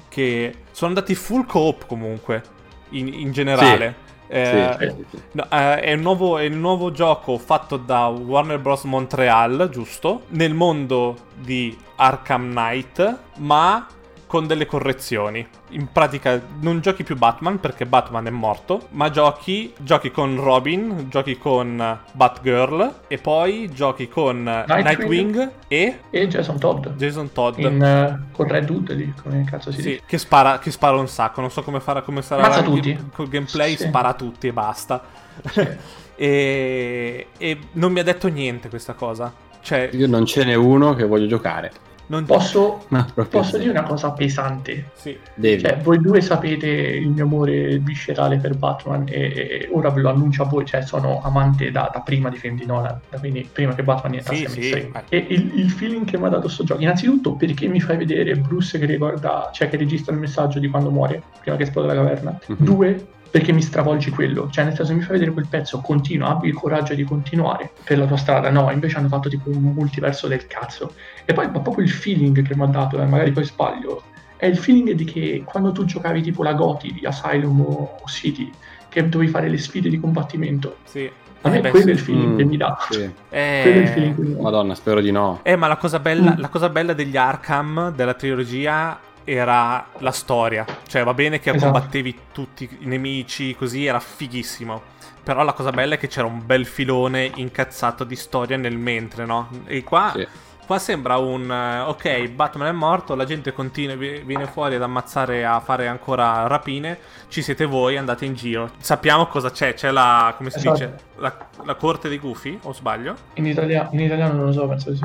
che 0.10 0.64
sono 0.72 0.90
andati 0.90 1.16
full 1.16 1.46
co-op 1.46 1.86
comunque, 1.86 2.44
in, 2.90 3.08
in 3.08 3.32
generale. 3.32 3.96
Sì. 4.00 4.05
Eh, 4.28 4.76
sì, 4.80 5.06
sì. 5.10 5.22
no, 5.34 5.44
eh, 5.52 5.80
è, 5.82 5.96
nuovo, 5.96 6.38
è, 6.38 6.44
il 6.44 6.56
nuovo 6.56 6.92
gioco 6.92 7.38
fatto 7.38 7.78
da 7.78 8.08
Warner 8.08 8.60
Bros. 8.60 8.84
Montreal, 8.84 9.70
giusto? 9.72 10.24
Nel 10.30 10.54
mondo 10.54 11.16
di 11.36 11.78
Arkham 11.96 12.50
Knight, 12.50 13.20
ma 13.38 13.86
con 14.36 14.48
delle 14.48 14.66
correzioni. 14.66 15.48
In 15.70 15.94
pratica 15.94 16.42
non 16.60 16.82
giochi 16.82 17.06
più 17.06 17.16
Batman 17.16 17.62
perché 17.62 17.86
Batman 17.86 18.28
è 18.28 18.32
morto, 18.32 18.88
ma 18.90 19.10
giochi, 19.10 19.74
giochi 19.80 20.12
con 20.12 20.36
Robin, 20.36 21.08
giochi 21.08 21.38
con 21.38 22.00
Batgirl 22.12 22.96
e 23.08 23.18
poi 23.18 23.70
giochi 23.72 24.10
con 24.10 24.44
Nightwing, 24.44 24.84
Nightwing 24.84 25.52
e... 25.70 26.00
e 26.10 26.28
Jason 26.28 26.60
Todd. 26.60 26.86
Jason 26.98 27.32
Todd. 27.32 27.60
In, 27.60 27.80
uh, 27.82 28.36
con 28.36 28.46
Red 28.50 28.70
Hood 28.70 28.94
lì, 28.94 29.14
come 29.24 29.46
cazzo 29.46 29.72
si 29.72 29.82
sì, 29.82 29.88
dice. 29.88 30.02
Che 30.06 30.18
spara, 30.18 30.60
che 30.60 30.70
spara 30.70 30.98
un 30.98 31.08
sacco, 31.08 31.40
non 31.40 31.50
so 31.50 31.64
come, 31.64 31.80
farà, 31.80 32.02
come 32.02 32.22
sarà... 32.22 32.42
Mazza 32.42 32.62
tutti. 32.62 33.10
Col 33.14 33.30
gameplay 33.30 33.78
sì. 33.78 33.84
spara 33.88 34.14
tutti 34.16 34.48
e 34.48 34.52
basta. 34.52 35.02
Sì. 35.50 35.66
e, 36.16 37.28
e 37.38 37.60
non 37.72 37.94
mi 37.94 38.02
ha 38.02 38.04
detto 38.04 38.28
niente 38.28 38.68
questa 38.68 38.96
cosa. 38.96 39.32
Cioè, 39.62 39.92
Io 39.94 40.08
non 40.08 40.26
ce 40.26 40.44
n'è 40.44 40.56
uno 40.56 40.94
che 40.94 41.06
voglio 41.06 41.28
giocare. 41.28 41.72
Non... 42.08 42.26
Posso, 42.26 42.86
No, 42.90 43.06
proprio 43.14 43.42
posso 43.42 43.58
dire 43.58 43.72
una 43.72 43.84
cosa 43.84 44.12
pesante? 44.12 44.92
Sì. 44.94 45.18
Devi. 45.34 45.62
Cioè, 45.62 45.78
voi 45.82 46.00
due 46.00 46.22
sapete 46.22 46.68
il 46.68 47.10
mio 47.10 47.24
amore 47.24 47.78
viscerale 47.80 48.38
per 48.38 48.56
Batman 48.56 49.06
e, 49.08 49.14
e 49.14 49.70
ora 49.72 49.90
ve 49.90 50.02
lo 50.02 50.10
annuncio 50.10 50.44
a 50.44 50.46
voi, 50.46 50.66
cioè 50.66 50.82
sono 50.82 51.22
amante 51.24 51.72
da, 51.72 51.90
da 51.92 52.02
prima 52.02 52.30
di 52.30 52.38
film 52.38 52.58
di 52.58 52.66
Nolan, 52.66 53.00
da 53.10 53.20
quindi 53.20 53.48
prima 53.52 53.74
che 53.74 53.84
Batman 53.84 54.12
diventasse 54.12 54.50
Sì, 54.50 54.62
sì. 54.62 54.92
E 55.10 55.26
il, 55.30 55.60
il 55.60 55.70
feeling 55.70 56.06
che 56.06 56.18
mi 56.18 56.26
ha 56.26 56.30
dato 56.30 56.48
sto 56.48 56.64
gioco, 56.64 56.82
innanzitutto 56.82 57.34
perché 57.34 57.68
mi 57.68 57.80
fai 57.80 57.98
vedere 57.98 58.36
Bruce 58.36 58.78
che 58.78 58.86
ricorda, 58.86 59.50
cioè 59.54 59.70
che 59.70 59.78
registra 59.78 60.14
il 60.14 60.20
messaggio 60.20 60.60
di 60.60 60.68
quando 60.68 60.92
muore, 60.92 61.22
prima 61.42 61.58
che 61.58 61.64
esplode 61.64 61.88
la 61.88 61.96
caverna. 61.96 62.40
Mhm. 62.48 62.56
Due, 62.60 63.08
perché 63.36 63.52
mi 63.52 63.62
stravolgi 63.62 64.12
quello, 64.12 64.50
cioè 64.50 64.64
nel 64.64 64.76
senso 64.76 64.94
mi 64.94 65.02
fai 65.02 65.12
vedere 65.12 65.32
quel 65.32 65.48
pezzo, 65.50 65.82
continua, 65.82 66.30
abbi 66.30 66.48
il 66.48 66.54
coraggio 66.54 66.94
di 66.94 67.04
continuare 67.04 67.70
per 67.84 67.98
la 67.98 68.06
tua 68.06 68.16
strada, 68.16 68.50
no, 68.50 68.72
invece 68.72 68.96
hanno 68.98 69.10
fatto 69.10 69.28
tipo 69.28 69.50
un 69.50 69.74
multiverso 69.76 70.30
del 70.30 70.48
cazzo. 70.48 70.94
E 71.26 71.34
poi 71.34 71.52
ma 71.52 71.60
proprio 71.60 71.84
il 71.84 71.92
feeling 71.92 72.42
che 72.48 72.56
mi 72.56 72.64
ha 72.64 72.68
dato, 72.68 72.98
e 73.02 73.06
magari 73.06 73.34
poi 73.34 73.44
sbaglio, 73.44 74.04
è 74.38 74.46
il 74.46 74.56
feeling 74.58 74.92
di 74.92 75.04
che 75.04 75.42
quando 75.44 75.74
tu 75.74 75.84
giocavi 75.84 76.22
tipo 76.22 76.44
la 76.44 76.54
Goti 76.54 76.94
di 76.94 77.06
Asylum 77.06 77.60
o 77.60 77.98
City, 78.06 78.50
che 78.88 79.10
dovevi 79.10 79.30
fare 79.30 79.50
le 79.50 79.58
sfide 79.58 79.90
di 79.90 80.00
combattimento, 80.00 80.78
Sì. 80.86 81.12
a 81.42 81.50
me 81.50 81.58
Eh, 81.58 81.60
beh, 81.60 81.70
quello 81.72 81.86
è 81.88 81.88
sì. 81.90 81.92
il 81.92 82.00
feeling 82.00 82.34
Mm, 82.34 82.38
che 82.38 82.44
mi 82.46 82.56
dà. 82.56 82.78
sì. 82.90 83.10
Eh, 83.32 83.60
Quello 83.64 83.80
è 83.80 83.82
il 83.82 83.88
feeling 83.90 84.16
che 84.16 84.22
mi 84.22 84.34
dà. 84.36 84.42
Madonna, 84.44 84.76
spero 84.76 85.02
di 85.02 85.12
no. 85.12 85.42
Eh, 85.44 85.58
ma 85.58 85.68
la 85.68 85.76
cosa, 85.76 86.00
bella, 86.00 86.32
Mm. 86.36 86.40
la 86.40 86.48
cosa 86.48 86.70
bella 86.70 86.94
degli 86.94 87.18
Arkham, 87.18 87.94
della 87.94 88.14
trilogia, 88.14 88.98
era 89.26 89.88
la 89.98 90.12
storia. 90.12 90.66
Cioè, 90.88 91.04
va 91.04 91.14
bene 91.14 91.40
che 91.40 91.50
Esatto. 91.50 91.72
combattevi 91.72 92.20
tutti 92.32 92.70
i 92.82 92.86
nemici, 92.86 93.56
così 93.56 93.86
era 93.86 94.00
fighissimo. 94.00 94.94
Però 95.24 95.44
la 95.44 95.54
cosa 95.54 95.72
bella 95.72 95.96
è 95.96 95.98
che 95.98 96.08
c'era 96.08 96.28
un 96.28 96.46
bel 96.46 96.66
filone 96.66 97.32
incazzato 97.36 98.04
di 98.04 98.16
storia 98.16 98.58
nel 98.58 98.78
mentre, 98.78 99.26
no? 99.26 99.50
E 99.66 99.84
qua, 99.84 100.12
Sì. 100.16 100.28
qua 100.68 100.78
sembra 100.78 101.18
un... 101.18 101.50
eh, 101.52 101.80
ok, 101.80 102.28
Batman 102.30 102.68
è 102.68 102.72
morto, 102.72 103.16
la 103.16 103.26
gente 103.26 103.52
continua, 103.52 103.96
vi- 103.96 104.22
viene 104.24 104.46
fuori 104.46 104.76
ad 104.76 104.84
ammazzare, 104.84 105.44
a 105.44 105.60
fare 105.62 105.88
ancora 105.88 106.46
rapine. 106.46 107.00
Ci 107.28 107.42
siete 107.42 107.66
voi, 107.66 107.98
andate 107.98 108.24
in 108.26 108.36
giro. 108.36 108.70
Sappiamo 108.78 109.26
cosa 109.26 109.50
c'è. 109.50 109.74
C'è 109.74 109.90
la... 109.90 110.32
come 110.38 110.52
si 110.52 110.58
Esatto. 110.60 110.74
dice? 110.74 110.96
La, 111.16 111.36
la 111.64 111.74
corte 111.74 112.08
dei 112.08 112.20
gufi, 112.20 112.60
o 112.62 112.72
sbaglio? 112.74 113.16
In, 113.34 113.48
italia- 113.48 113.90
in 113.94 114.02
italiano 114.02 114.34
non 114.36 114.46
lo 114.46 114.52
so, 114.52 114.68
penso 114.68 114.92
di 114.92 114.98
sì. 114.98 115.04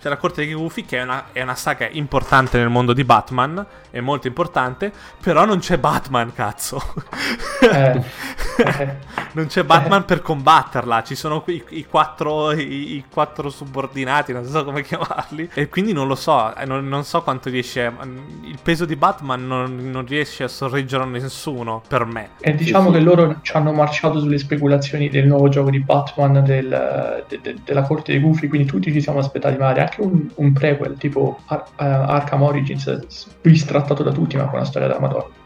C'è 0.00 0.08
la 0.08 0.16
Corte 0.16 0.44
dei 0.44 0.54
Gufi 0.54 0.84
che 0.84 0.98
è 0.98 1.02
una, 1.02 1.26
è 1.32 1.42
una 1.42 1.56
saga 1.56 1.88
importante 1.90 2.56
nel 2.56 2.68
mondo 2.68 2.92
di 2.92 3.02
Batman, 3.02 3.66
è 3.90 3.98
molto 3.98 4.28
importante, 4.28 4.92
però 5.20 5.44
non 5.44 5.58
c'è 5.58 5.76
Batman, 5.76 6.32
cazzo. 6.32 6.80
Eh, 7.60 8.00
non 9.32 9.46
c'è 9.46 9.64
Batman 9.64 10.04
per 10.04 10.22
combatterla, 10.22 11.02
ci 11.02 11.16
sono 11.16 11.40
qui 11.42 11.64
i, 11.70 11.86
quattro, 11.86 12.52
i, 12.52 12.94
i 12.94 13.04
quattro 13.12 13.50
subordinati, 13.50 14.32
non 14.32 14.44
so 14.44 14.64
come 14.64 14.82
chiamarli, 14.82 15.50
e 15.52 15.68
quindi 15.68 15.92
non 15.92 16.06
lo 16.06 16.14
so, 16.14 16.54
eh, 16.54 16.64
non, 16.64 16.86
non 16.86 17.02
so 17.02 17.22
quanto 17.22 17.50
riesce, 17.50 17.92
il 18.42 18.58
peso 18.62 18.84
di 18.84 18.94
Batman 18.94 19.46
non, 19.46 19.90
non 19.90 20.06
riesce 20.06 20.44
a 20.44 20.48
sorreggere 20.48 21.02
a 21.02 21.06
nessuno, 21.06 21.82
per 21.88 22.04
me. 22.04 22.30
E 22.38 22.54
diciamo 22.54 22.92
che 22.92 23.00
loro 23.00 23.38
ci 23.42 23.56
hanno 23.56 23.72
marciato 23.72 24.20
sulle 24.20 24.38
speculazioni 24.38 25.08
del 25.08 25.26
nuovo 25.26 25.48
gioco 25.48 25.70
di 25.70 25.80
Batman 25.80 26.44
del- 26.44 27.24
de- 27.28 27.40
de- 27.42 27.56
della 27.64 27.82
corte 27.82 28.12
dei 28.12 28.20
gufi, 28.20 28.46
quindi 28.46 28.66
tutti 28.68 28.92
ci 28.92 29.00
siamo 29.00 29.18
aspettati 29.18 29.56
magari 29.56 29.87
anche 29.88 30.00
un, 30.00 30.28
un 30.34 30.52
prequel 30.52 30.96
tipo 30.98 31.40
Ar- 31.46 31.64
eh, 31.78 31.84
Arkham 31.84 32.42
Origins, 32.42 33.28
bistrattato 33.40 34.02
da 34.02 34.12
tutti 34.12 34.36
ma 34.36 34.44
con 34.44 34.54
una 34.54 34.64
storia 34.64 34.88
da 34.88 34.98
Madonna. 35.00 35.36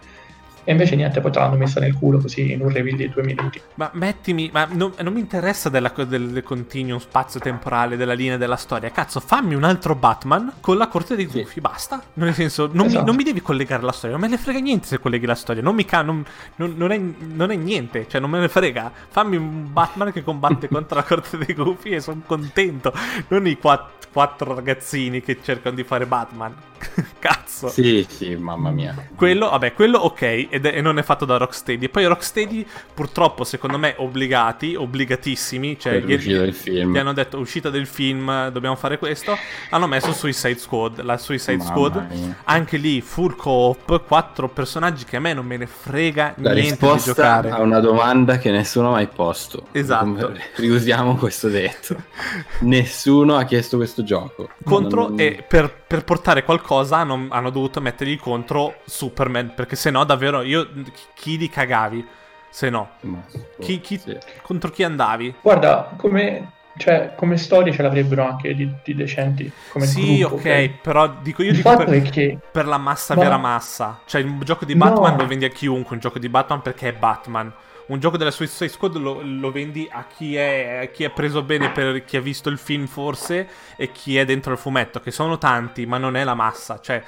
E 0.65 0.71
invece 0.71 0.95
niente, 0.95 1.21
poi 1.21 1.33
te 1.33 1.41
l'hanno 1.41 1.57
messa 1.57 1.81
nel 1.81 1.93
culo 1.99 2.19
così 2.19 2.53
in 2.53 2.61
un 2.61 2.69
reveal 2.69 2.97
di 2.97 3.09
due 3.09 3.25
minuti. 3.25 3.61
Ma 3.75 3.91
mettimi. 3.95 4.49
Ma 4.53 4.65
non, 4.71 4.93
non 5.01 5.13
mi 5.13 5.19
interessa 5.19 5.69
della, 5.69 5.93
del, 6.07 6.29
del 6.29 6.43
continuum 6.45 7.01
spazio-temporale, 7.01 7.97
della 7.97 8.13
linea 8.13 8.37
della 8.37 8.55
storia. 8.55 8.89
Cazzo, 8.93 9.19
fammi 9.19 9.57
un 9.57 9.65
altro 9.65 9.97
Batman 9.97 10.53
con 10.61 10.77
la 10.77 10.87
corte 10.87 11.17
dei 11.17 11.29
Sì. 11.29 11.41
gufi, 11.41 11.61
basta. 11.61 12.01
Nel 12.13 12.33
senso, 12.33 12.67
non, 12.73 12.83
mi, 12.87 12.93
Esatto. 12.93 13.07
non 13.07 13.17
mi 13.17 13.25
devi 13.25 13.43
collegare 13.43 13.83
la 13.83 13.91
storia. 13.91 14.13
Non 14.17 14.21
me 14.25 14.29
ne 14.31 14.41
frega 14.41 14.61
niente 14.61 14.87
se 14.87 15.01
colleghi 15.01 15.27
la 15.27 15.35
storia. 15.35 15.63
Non 15.63 15.75
mi 15.75 15.85
ca- 15.85 16.03
non, 16.03 16.25
non- 16.55 16.75
non 16.77 16.93
è, 16.93 17.01
non 17.35 17.51
è 17.51 17.57
niente. 17.57 18.07
Cioè, 18.09 18.21
non 18.21 18.31
me 18.31 18.39
ne 18.39 18.49
frega. 18.49 18.93
Fammi 19.09 19.35
un 19.35 19.73
Batman 19.73 20.13
che 20.13 20.23
combatte 20.23 20.69
contro 20.71 20.95
la 20.95 21.03
corte 21.03 21.39
dei 21.39 21.57
gufi 21.57 21.89
e 21.91 21.99
sono 22.01 22.23
contento. 22.25 22.93
Non 23.27 23.49
i 23.49 23.59
quatt- 23.59 24.02
quattro 24.13 24.55
ragazzini 24.55 25.23
che 25.23 25.39
cercano 25.43 25.75
di 25.75 25.85
fare 25.85 26.07
Batman. 26.07 26.55
Cazzo. 27.21 27.69
Sì, 27.69 28.05
sì, 28.09 28.35
mamma 28.35 28.71
mia. 28.71 28.93
Quello, 29.15 29.49
vabbè, 29.51 29.73
quello 29.73 29.99
ok, 29.99 30.49
ed 30.51 30.67
è- 30.67 30.77
e 30.77 30.81
non 30.81 30.99
è 30.99 31.03
fatto 31.05 31.25
da 31.25 31.37
Rocksteady. 31.37 31.85
E 31.85 31.89
poi 31.89 32.05
Rocksteady, 32.07 32.67
purtroppo, 32.93 33.45
secondo 33.45 33.79
me, 33.79 33.95
obbligati, 33.99 34.75
obbligatissimi, 34.75 35.79
cioè 35.79 36.01
Per 36.01 36.05
gli, 36.07 36.13
l'uscita 36.15 36.39
del 36.41 36.55
film. 36.55 36.93
gli 36.93 36.99
hanno 36.99 37.13
detto 37.13 37.39
uscita 37.39 37.71
del 37.71 37.87
film, 37.87 38.49
dobbiamo 38.51 38.75
fare 38.75 38.99
questo, 38.99 39.37
hanno 39.71 39.87
messo 39.87 40.13
Suicide 40.13 40.59
Squad, 40.59 41.03
la 41.03 41.17
Suicide 41.19 41.57
Mamma 41.59 41.71
Squad, 41.71 42.07
mia. 42.11 42.37
anche 42.45 42.77
lì 42.79 43.01
full 43.01 43.37
co-op, 43.37 44.05
quattro 44.07 44.49
personaggi 44.49 45.05
che 45.05 45.17
a 45.17 45.21
me 45.21 45.33
non 45.35 45.47
me 45.47 45.57
ne 45.59 45.67
frega 45.69 46.35
La 46.39 46.53
niente 46.53 46.85
di 46.93 46.99
giocare. 46.99 47.51
a 47.51 47.61
una 47.61 47.79
domanda 47.79 48.39
che 48.39 48.51
nessuno 48.51 48.89
ha 48.89 48.93
mai 48.93 49.07
posto. 49.07 49.69
Esatto. 49.71 50.33
Riusiamo 50.57 51.15
questo 51.15 51.49
detto. 51.49 51.95
nessuno 52.61 53.37
ha 53.37 53.45
chiesto 53.45 53.77
questo 53.77 54.02
gioco. 54.05 54.49
Contro 54.65 55.09
Non- 55.09 55.21
e 55.21 55.45
per, 55.47 55.73
per 55.87 56.05
portare 56.05 56.45
qualcosa 56.45 56.97
hanno, 56.99 57.27
hanno 57.31 57.51
dovuto 57.51 57.81
mettergli 57.81 58.19
contro 58.19 58.77
Superman, 58.85 59.53
perché 59.55 59.77
se 59.77 59.91
no 59.91 60.05
davvero 60.05 60.43
io 60.43 60.69
chi 61.15 61.37
li 61.39 61.49
cagavi? 61.49 62.07
Se 62.51 62.69
no, 62.69 62.91
Ma- 63.01 63.25
chi, 63.61 63.81
chi- 63.81 63.99
sì. 63.99 64.17
contro 64.43 64.71
chi 64.71 64.83
andavi? 64.83 65.37
Guarda, 65.41 65.93
come, 65.97 66.53
cioè, 66.77 67.15
come 67.17 67.39
storie 67.39 67.73
ce 67.73 67.81
l'avrebbero 67.81 68.25
anche 68.27 68.55
di, 68.55 68.71
di 68.85 68.95
decenti. 68.95 69.51
Come 69.71 69.87
sì, 69.87 70.19
gruppo, 70.19 70.35
ok, 70.35 70.69
però 70.83 71.09
dico 71.23 71.43
io 71.43 71.51
Il 71.51 71.57
dico 71.57 71.75
per, 71.77 72.03
che 72.11 72.39
per 72.51 72.67
la 72.67 72.77
massa 72.77 73.15
Ma- 73.15 73.23
vera 73.23 73.39
massa. 73.39 74.01
Cioè, 74.05 74.23
un 74.23 74.41
gioco 74.45 74.67
di 74.67 74.75
No. 74.75 74.85
Batman 74.85 75.17
lo 75.17 75.27
vendi 75.27 75.47
a 75.47 75.49
chiunque, 75.49 75.95
un 75.95 76.01
gioco 76.01 76.19
di 76.19 76.29
Batman 76.29 76.61
perché 76.61 76.89
è 76.89 76.93
Batman. 76.93 77.51
Un 77.87 77.99
gioco 77.99 78.17
della 78.17 78.31
Suicide 78.31 78.69
Squad 78.69 78.97
lo, 78.97 79.21
lo 79.23 79.51
vendi 79.51 79.89
a 79.91 80.07
chi, 80.07 80.37
è, 80.37 80.81
a 80.83 80.87
chi 80.87 81.05
è 81.05 81.11
preso 81.11 81.43
bene 81.43 81.71
per 81.73 82.05
chi 82.05 82.17
ha 82.17 82.21
visto 82.21 82.49
il 82.49 82.59
film 82.59 82.87
forse 82.87 83.49
e 83.77 83.91
chi 83.93 84.17
è 84.17 84.25
dentro 84.25 84.53
il 84.53 84.59
fumetto, 84.59 85.01
che 85.01 85.11
sono 85.11 85.37
tanti, 85.39 85.85
ma 85.87 85.99
non 85.99 86.17
è 86.17 86.25
la 86.25 86.35
massa. 86.35 86.81
Cioè, 86.81 87.03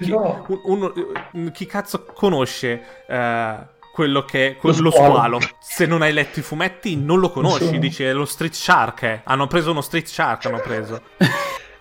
chi, 0.00 0.10
un- 0.10 0.44
uno- 0.64 0.92
chi 1.52 1.66
cazzo 1.66 2.04
conosce 2.12 3.04
eh, 3.06 3.56
quello 3.92 4.24
che 4.24 4.58
Lo 4.60 4.74
lo 4.80 4.90
squalo. 4.90 5.38
Se 5.60 5.86
non 5.86 6.02
hai 6.02 6.12
letto 6.12 6.40
i 6.40 6.42
fumetti 6.42 6.96
non 6.96 7.18
lo 7.20 7.30
conosci, 7.30 7.60
Nessuno. 7.62 7.78
dici 7.80 8.04
è 8.04 8.12
lo 8.12 8.24
Street 8.26 8.52
Shark. 8.52 9.02
eh. 9.04 9.20
Hanno 9.24 9.46
preso 9.46 9.70
uno 9.70 9.80
Street 9.80 10.06
Shark, 10.06 10.44
hanno 10.46 10.58
preso. 10.60 11.00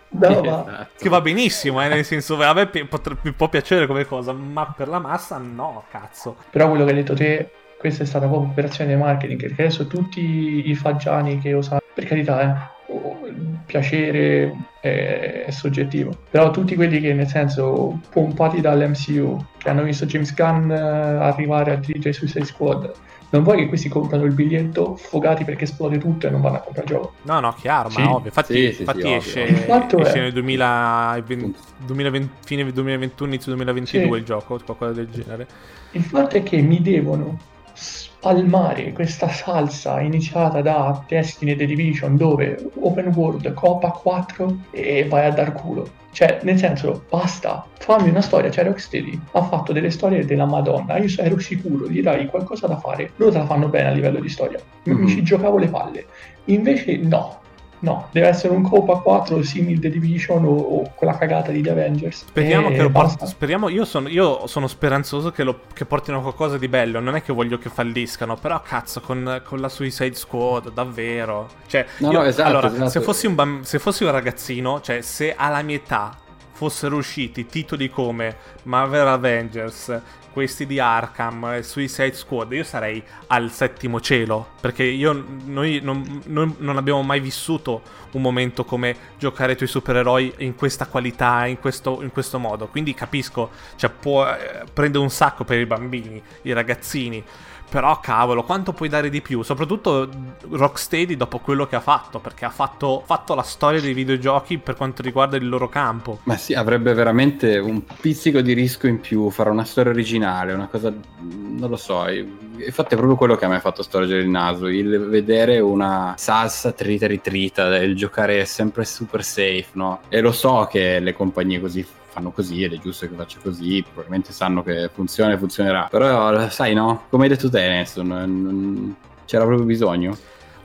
no, 0.10 0.30
ma 0.30 0.40
Esatto. 0.40 0.88
Che 0.98 1.10
va 1.10 1.20
benissimo, 1.20 1.84
eh, 1.84 1.88
nel 1.90 2.06
senso, 2.06 2.42
a 2.42 2.54
me 2.54 2.68
pi- 2.68 2.88
mi 3.24 3.32
può 3.34 3.50
piacere 3.50 3.86
come 3.88 4.06
cosa, 4.06 4.32
ma 4.32 4.66
per 4.76 4.88
la 4.88 5.00
massa 5.00 5.38
no, 5.40 5.84
cazzo. 5.90 6.38
Però 6.52 6.70
quello 6.70 6.86
che 6.86 6.92
hai 6.92 6.96
detto 6.98 7.14
te, 7.16 7.52
questa 7.86 8.02
è 8.02 8.08
stata 8.08 8.26
proprio 8.26 8.50
operazione 8.50 8.96
di 8.96 9.00
marketing, 9.00 9.40
perché 9.40 9.62
adesso 9.62 9.86
tutti 9.86 10.68
i 10.68 10.74
faggiani 10.74 11.40
che 11.40 11.54
usano, 11.54 11.82
per 11.94 12.06
carità, 12.06 12.72
eh, 12.88 13.28
il 13.28 13.60
piacere 13.64 14.56
è, 14.82 15.44
è 15.46 15.52
soggettivo, 15.52 16.12
però 16.32 16.50
tutti 16.50 16.74
quelli 16.74 17.00
che 17.00 17.14
nel 17.14 17.28
senso 17.28 18.00
pompati 18.10 18.60
dall'MCU, 18.60 19.46
che 19.60 19.70
hanno 19.70 19.84
visto 19.84 20.08
James 20.08 20.34
Gunn 20.34 20.72
eh, 20.72 20.80
arrivare 20.80 21.74
a 21.74 21.76
dirigere 21.76 22.12
Suicide 22.14 22.46
Squad, 22.46 22.92
non 23.30 23.44
vuoi 23.44 23.58
che 23.58 23.68
questi 23.68 23.88
comprano 23.88 24.24
il 24.24 24.34
biglietto 24.34 24.96
fogati 24.96 25.44
perché 25.44 25.66
esplode 25.66 26.00
tutto 26.00 26.26
e 26.26 26.32
non 26.32 26.42
vanno 26.42 26.58
a 26.58 26.60
comprare 26.62 26.88
il 26.88 26.94
gioco. 26.96 27.14
No, 27.24 27.40
no, 27.40 27.54
chiaro, 27.54 27.90
Sì, 27.90 28.02
ma 28.02 28.14
ovvio. 28.16 28.28
Infatti, 28.28 28.54
sì, 28.54 28.74
sì, 28.74 28.80
infatti 28.82 29.02
sì, 29.02 29.14
esce, 29.14 29.44
esce 29.46 30.14
è- 30.14 30.22
nel 30.22 30.32
2020, 30.32 31.56
2020 31.86 32.30
fine 32.46 32.72
2021, 32.72 33.30
inizio 33.30 33.52
2022 33.54 34.10
Sì. 34.10 34.18
il 34.18 34.24
gioco, 34.24 34.60
qualcosa 34.64 34.94
del 34.94 35.10
genere. 35.10 35.48
Il 35.92 36.04
fatto 36.04 36.38
è 36.38 36.44
che 36.44 36.62
mi 36.62 36.82
devono 36.82 37.38
spalmare 37.76 38.92
questa 38.94 39.28
salsa 39.28 40.00
iniziata 40.00 40.62
da 40.62 41.04
Destiny 41.08 41.52
e 41.52 41.56
The 41.56 41.66
Division 41.66 42.18
dove 42.18 42.72
open 42.80 43.12
world, 43.14 43.54
copa 43.54 43.92
4 43.92 44.58
e 44.72 45.06
vai 45.08 45.26
a 45.26 45.32
dar 45.32 45.54
culo. 45.54 45.88
Cioè, 46.12 46.40
nel 46.44 46.58
senso, 46.58 47.04
basta, 47.10 47.66
fammi 47.78 48.08
una 48.08 48.22
storia. 48.22 48.50
Cioè, 48.50 48.64
Rocksteady 48.64 49.20
ha 49.34 49.44
fatto 49.44 49.74
delle 49.74 49.90
storie 49.90 50.26
della 50.26 50.46
Madonna. 50.46 50.98
Io 50.98 51.10
ero 51.18 51.38
sicuro, 51.40 51.90
gli 51.90 52.02
dai 52.02 52.28
qualcosa 52.28 52.68
da 52.68 52.78
fare. 52.78 53.12
Loro 53.18 53.34
te 53.34 53.38
la 53.40 53.46
fanno 53.46 53.68
bene 53.68 53.90
a 53.90 53.92
livello 53.92 54.22
di 54.22 54.30
storia. 54.30 54.58
Mi 54.84 54.94
Mhm. 54.94 55.08
ci 55.08 55.24
giocavo 55.24 55.58
le 55.58 55.68
palle. 55.68 56.06
Invece, 56.46 56.96
no. 56.98 57.40
No, 57.80 58.08
deve 58.12 58.28
essere 58.28 58.54
un 58.54 58.64
Copa 58.64 58.98
4 58.98 59.44
simil 59.44 59.80
The 59.80 59.90
Division 59.90 60.44
o, 60.46 60.50
o 60.56 60.92
quella 60.96 61.18
cagata 61.18 61.52
di 61.52 61.62
The 61.62 61.70
Avengers. 61.72 62.26
Speriamo 62.26 62.70
che 62.70 62.82
lo 62.82 62.90
basta. 62.90 63.18
porti- 63.20 63.32
Speriamo, 63.34 63.70
io 63.70 63.86
sono, 63.86 64.08
io 64.10 64.48
sono 64.48 64.68
speranzoso 64.68 65.32
che, 65.32 65.44
lo- 65.44 65.60
che 65.74 65.86
portino 65.86 66.22
qualcosa 66.22 66.58
di 66.58 66.68
bello. 66.68 67.00
Non 67.00 67.16
è 67.16 67.22
che 67.22 67.34
voglio 67.34 67.58
che 67.58 67.70
falliscano, 67.70 68.36
però 68.38 68.62
cazzo, 68.62 69.02
con, 69.02 69.42
con 69.46 69.60
la 69.60 69.70
Suicide 69.70 70.16
Squad, 70.16 70.72
davvero. 70.72 71.48
Cioè, 71.68 71.86
No, 71.98 72.12
io- 72.12 72.20
no, 72.20 72.26
esatto, 72.26 72.50
allora, 72.50 72.68
esatto. 72.68 72.90
Se, 72.90 73.02
fossi 73.02 73.28
un 73.28 73.36
bam- 73.36 73.62
se 73.62 73.78
fossi 73.80 74.04
un 74.04 74.12
ragazzino, 74.12 74.82
cioè, 74.82 75.02
se 75.02 75.34
alla 75.36 75.62
mia 75.62 75.76
età 75.76 76.18
fossero 76.56 76.96
usciti 76.96 77.46
titoli 77.46 77.90
come 77.90 78.38
Marvel 78.64 79.08
Avengers, 79.08 80.02
questi 80.32 80.66
di 80.66 80.80
Arkham, 80.80 81.62
Suicide 81.62 82.14
Squad, 82.14 82.52
io 82.54 82.64
sarei 82.64 83.04
al 83.28 83.52
settimo 83.52 84.00
cielo. 84.02 84.48
Perché 84.60 84.84
io, 84.84 85.26
noi 85.46 85.80
non, 85.84 86.22
non- 86.26 86.56
non 86.60 86.78
abbiamo 86.78 87.04
mai 87.04 87.20
vissuto 87.20 87.82
un 88.16 88.22
momento 88.22 88.66
come 88.66 88.96
giocare 89.18 89.52
ai 89.52 89.58
tuoi 89.58 89.70
supereroi 89.70 90.34
in 90.40 90.56
questa 90.56 90.88
qualità, 90.88 91.46
in 91.46 91.60
questo, 91.60 92.02
in 92.02 92.12
questo 92.12 92.40
modo. 92.40 92.68
Quindi 92.68 92.94
capisco, 92.94 93.52
cioè 93.76 93.90
può, 93.90 94.26
eh, 94.28 94.64
prende 94.72 94.98
un 94.98 95.10
sacco 95.10 95.44
per 95.44 95.60
i 95.60 95.66
bambini, 95.66 96.22
i 96.44 96.54
ragazzini. 96.54 97.24
Però 97.68 98.00
cavolo, 98.00 98.44
quanto 98.44 98.74
puoi 98.74 98.90
dare 98.90 99.10
di 99.10 99.22
più? 99.22 99.42
Soprattutto 99.42 100.08
Rocksteady 100.50 101.18
dopo 101.18 101.40
quello 101.40 101.66
che 101.66 101.76
ha 101.76 101.82
fatto, 101.82 102.20
perché 102.20 102.46
ha 102.46 102.50
fatto, 102.52 103.02
fatto 103.06 103.34
la 103.34 103.42
storia 103.42 103.82
dei 103.82 103.94
videogiochi 103.94 104.60
per 104.60 104.76
quanto 104.76 105.02
riguarda 105.02 105.36
il 105.36 105.50
loro 105.50 105.68
campo. 105.68 106.20
Ma 106.24 106.38
sì, 106.38 106.54
avrebbe 106.54 106.94
veramente 106.94 107.58
un 107.58 107.82
pizzico 108.00 108.42
di 108.42 108.54
rischio 108.54 108.88
in 108.88 109.02
più 109.02 109.30
fare 109.32 109.50
una 109.50 109.66
storia 109.66 109.92
originale, 109.92 110.54
una 110.54 110.68
cosa, 110.68 110.94
non 111.20 111.70
lo 111.70 111.76
so. 111.76 112.08
Infatti 112.08 112.94
è 112.94 112.98
proprio 112.98 113.18
quello 113.18 113.36
che 113.36 113.46
a 113.46 113.50
me 113.50 113.56
ha 113.56 113.60
fatto 113.60 113.82
storgere 113.82 114.22
il 114.22 114.30
naso, 114.30 114.68
il 114.68 115.00
vedere 115.10 115.60
una 115.60 116.14
salsa 116.18 116.72
trita 116.72 117.08
ritrita, 117.08 117.76
il 117.78 117.96
giocare 118.06 118.46
sempre 118.46 118.86
super 118.86 119.24
safe, 119.24 119.68
no? 119.74 120.02
E 120.10 120.22
lo 120.22 120.32
so 120.32 120.68
che 120.70 121.00
le 121.00 121.14
compagnie 121.14 121.60
così 121.60 121.86
fanno 122.16 122.32
così 122.32 122.64
ed 122.64 122.74
è 122.74 122.78
giusto 122.78 123.08
che 123.08 123.14
faccia 123.16 123.40
così, 123.42 123.84
probabilmente 123.84 124.32
sanno 124.32 124.64
che 124.64 124.90
funziona 124.94 125.34
e 125.34 125.38
funzionerà. 125.38 125.88
Però 125.90 126.48
sai 126.50 126.74
no, 126.74 127.04
come 127.10 127.24
hai 127.24 127.30
detto 127.30 127.50
te 127.50 127.60
Nelson, 127.68 128.08
non- 128.08 128.96
c'era 129.26 129.44
proprio 129.44 129.66
bisogno. 129.66 130.16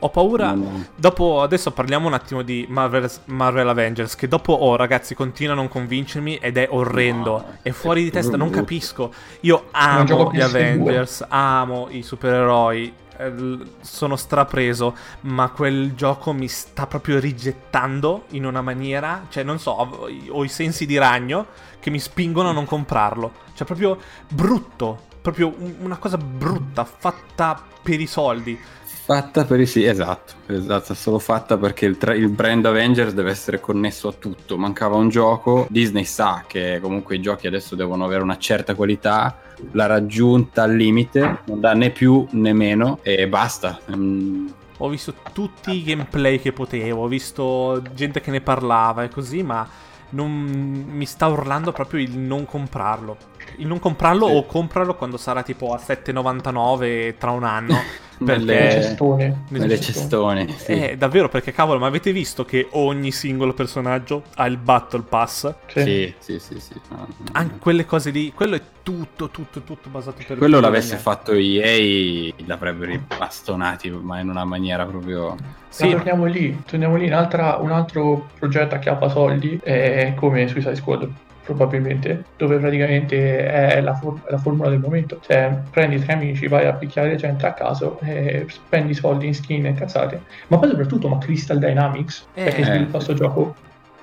Ho 0.02 0.08
paura. 0.08 0.52
Non- 0.52 0.86
Dopo, 0.94 1.42
adesso 1.42 1.72
parliamo 1.72 2.06
un 2.06 2.14
attimo 2.14 2.40
di 2.42 2.64
Marvel, 2.70 3.10
Marvel 3.26 3.68
Avengers. 3.68 4.14
Che 4.14 4.28
dopo, 4.28 4.52
oh 4.54 4.76
ragazzi, 4.76 5.14
continua 5.14 5.52
a 5.52 5.56
non 5.56 5.68
convincermi 5.68 6.36
ed 6.36 6.56
è 6.56 6.68
orrendo. 6.70 7.30
No, 7.32 7.58
è 7.62 7.70
fuori 7.70 8.02
di 8.04 8.08
è 8.08 8.12
testa, 8.12 8.36
non 8.36 8.48
brutto. 8.48 8.62
capisco. 8.62 9.12
Io 9.40 9.64
amo 9.72 10.30
gli 10.32 10.38
PS2. 10.38 10.42
Avengers, 10.42 11.24
amo 11.28 11.88
i 11.90 12.02
supereroi. 12.02 12.94
Eh, 13.26 13.58
Sono 13.80 14.16
strapreso, 14.16 14.96
ma 15.22 15.50
quel 15.50 15.94
gioco 15.94 16.32
mi 16.32 16.48
sta 16.48 16.86
proprio 16.86 17.18
rigettando 17.18 18.24
in 18.30 18.44
una 18.44 18.62
maniera. 18.62 19.26
Cioè, 19.28 19.42
non 19.42 19.58
so, 19.58 19.72
ho, 19.72 20.08
ho 20.30 20.44
i 20.44 20.48
sensi 20.48 20.86
di 20.86 20.96
ragno 20.98 21.46
che 21.80 21.90
mi 21.90 21.98
spingono 22.00 22.50
a 22.50 22.52
non 22.52 22.64
comprarlo. 22.64 23.32
Cioè, 23.54 23.66
proprio 23.66 23.98
brutto. 24.28 25.08
Proprio 25.20 25.54
un- 25.58 25.76
una 25.80 25.98
cosa 25.98 26.16
brutta, 26.16 26.84
fatta 26.84 27.62
per 27.82 28.00
i 28.00 28.06
soldi. 28.06 28.58
Fatta 28.82 29.44
per 29.44 29.58
i 29.60 29.66
sì, 29.66 29.84
esatto, 29.84 30.34
esatto, 30.46 30.94
solo 30.94 31.18
fatta 31.18 31.56
perché 31.58 31.84
il, 31.86 31.96
tra- 31.98 32.14
il 32.14 32.28
brand 32.28 32.64
Avengers 32.66 33.12
deve 33.12 33.30
essere 33.30 33.58
connesso 33.58 34.08
a 34.08 34.12
tutto. 34.12 34.56
Mancava 34.56 34.96
un 34.96 35.08
gioco, 35.08 35.66
Disney 35.68 36.04
sa 36.04 36.44
che 36.46 36.78
comunque 36.80 37.16
i 37.16 37.20
giochi 37.20 37.46
adesso 37.48 37.74
devono 37.74 38.04
avere 38.04 38.22
una 38.22 38.38
certa 38.38 38.74
qualità, 38.76 39.36
l'ha 39.72 39.86
raggiunta 39.86 40.62
al 40.64 40.74
limite, 40.76 41.42
non 41.46 41.60
dà 41.60 41.74
né 41.74 41.90
più 41.90 42.26
né 42.32 42.52
meno 42.52 43.00
e 43.02 43.28
basta. 43.28 43.82
Mm, 43.94 44.48
Ho 44.78 44.88
visto 44.88 45.14
tutti 45.32 45.72
i 45.72 45.82
gameplay 45.82 46.38
che 46.40 46.52
potevo, 46.52 47.04
ho 47.04 47.06
visto 47.08 47.82
gente 47.92 48.20
che 48.20 48.30
ne 48.30 48.40
parlava 48.40 49.04
e 49.04 49.08
così, 49.10 49.42
ma 49.42 49.68
non 50.10 50.30
mi 50.32 51.04
sta 51.06 51.26
urlando 51.28 51.72
proprio 51.72 52.00
il 52.00 52.18
non 52.18 52.46
comprarlo. 52.46 53.16
Il 53.56 53.66
non 53.66 53.78
comprarlo 53.78 54.26
Sì. 54.26 54.34
o 54.34 54.46
comprarlo 54.46 54.94
quando 54.94 55.16
sarà 55.16 55.42
tipo 55.42 55.72
a 55.74 55.78
7,99 55.78 57.16
tra 57.18 57.30
un 57.30 57.44
anno. 57.44 57.78
nelle, 58.20 58.54
Perché- 58.54 58.82
Cestone. 58.82 59.42
nelle 59.48 59.80
cestone. 59.80 60.46
sì. 60.58 60.72
Eh, 60.72 60.96
davvero, 60.98 61.28
perché 61.30 61.52
cavolo, 61.52 61.78
ma 61.78 61.86
avete 61.86 62.12
visto 62.12 62.44
che 62.44 62.68
ogni 62.72 63.12
singolo 63.12 63.54
personaggio 63.54 64.24
ha 64.34 64.44
il 64.46 64.58
Battle 64.58 65.02
Pass? 65.08 65.54
Sì. 65.68 65.80
Sì, 65.82 66.14
sì, 66.18 66.38
sì, 66.38 66.60
sì. 66.60 66.80
no, 66.90 66.96
no. 66.98 67.08
Anche 67.32 67.58
quelle 67.58 67.86
cose 67.86 68.10
lì, 68.10 68.30
quello 68.34 68.56
è 68.56 68.60
tutto, 68.82 69.30
tutto, 69.30 69.62
tutto 69.62 69.88
basato 69.88 70.22
per 70.26 70.36
Quello 70.36 70.60
l'avesse 70.60 70.96
guadagnare. 70.98 71.16
fatto 71.16 71.32
EA 71.32 72.32
l'avrebbero 72.44 73.00
bastonati, 73.16 73.88
ma 73.90 74.18
in 74.20 74.28
una 74.28 74.44
maniera 74.44 74.84
proprio... 74.84 75.36
Sì, 75.70 75.86
Ma 75.88 75.92
torniamo 75.96 76.24
lì, 76.26 76.62
torniamo 76.66 76.96
lì. 76.96 77.06
Un'altra- 77.06 77.56
un 77.56 77.70
altro 77.72 78.28
progetto 78.38 78.74
a 78.74 78.78
chiappa 78.78 79.08
soldi 79.08 79.58
è 79.62 80.12
come 80.16 80.46
Suicide 80.48 80.74
Squad, 80.76 81.08
probabilmente, 81.42 82.24
dove 82.36 82.58
praticamente 82.58 83.46
è 83.46 83.80
la, 83.80 83.94
for- 83.94 84.20
la 84.28 84.38
formula 84.38 84.68
del 84.70 84.78
momento. 84.80 85.18
Cioè, 85.20 85.58
prendi 85.70 85.98
tre 85.98 86.12
amici, 86.14 86.46
vai 86.48 86.66
a 86.66 86.72
picchiare 86.72 87.16
gente 87.16 87.46
a 87.46 87.52
caso, 87.52 87.98
e 88.00 88.46
spendi 88.48 88.94
soldi 88.94 89.26
in 89.26 89.34
skin 89.34 89.66
e 89.66 89.74
cazzate. 89.74 90.22
Ma 90.48 90.58
poi 90.58 90.68
soprattutto, 90.68 91.08
ma 91.08 91.18
Crystal 91.18 91.58
Dynamics, 91.58 92.26
Eh. 92.34 92.44
che 92.44 92.64
sviluppa 92.64 92.92
questo 92.92 93.14
gioco, 93.14 93.54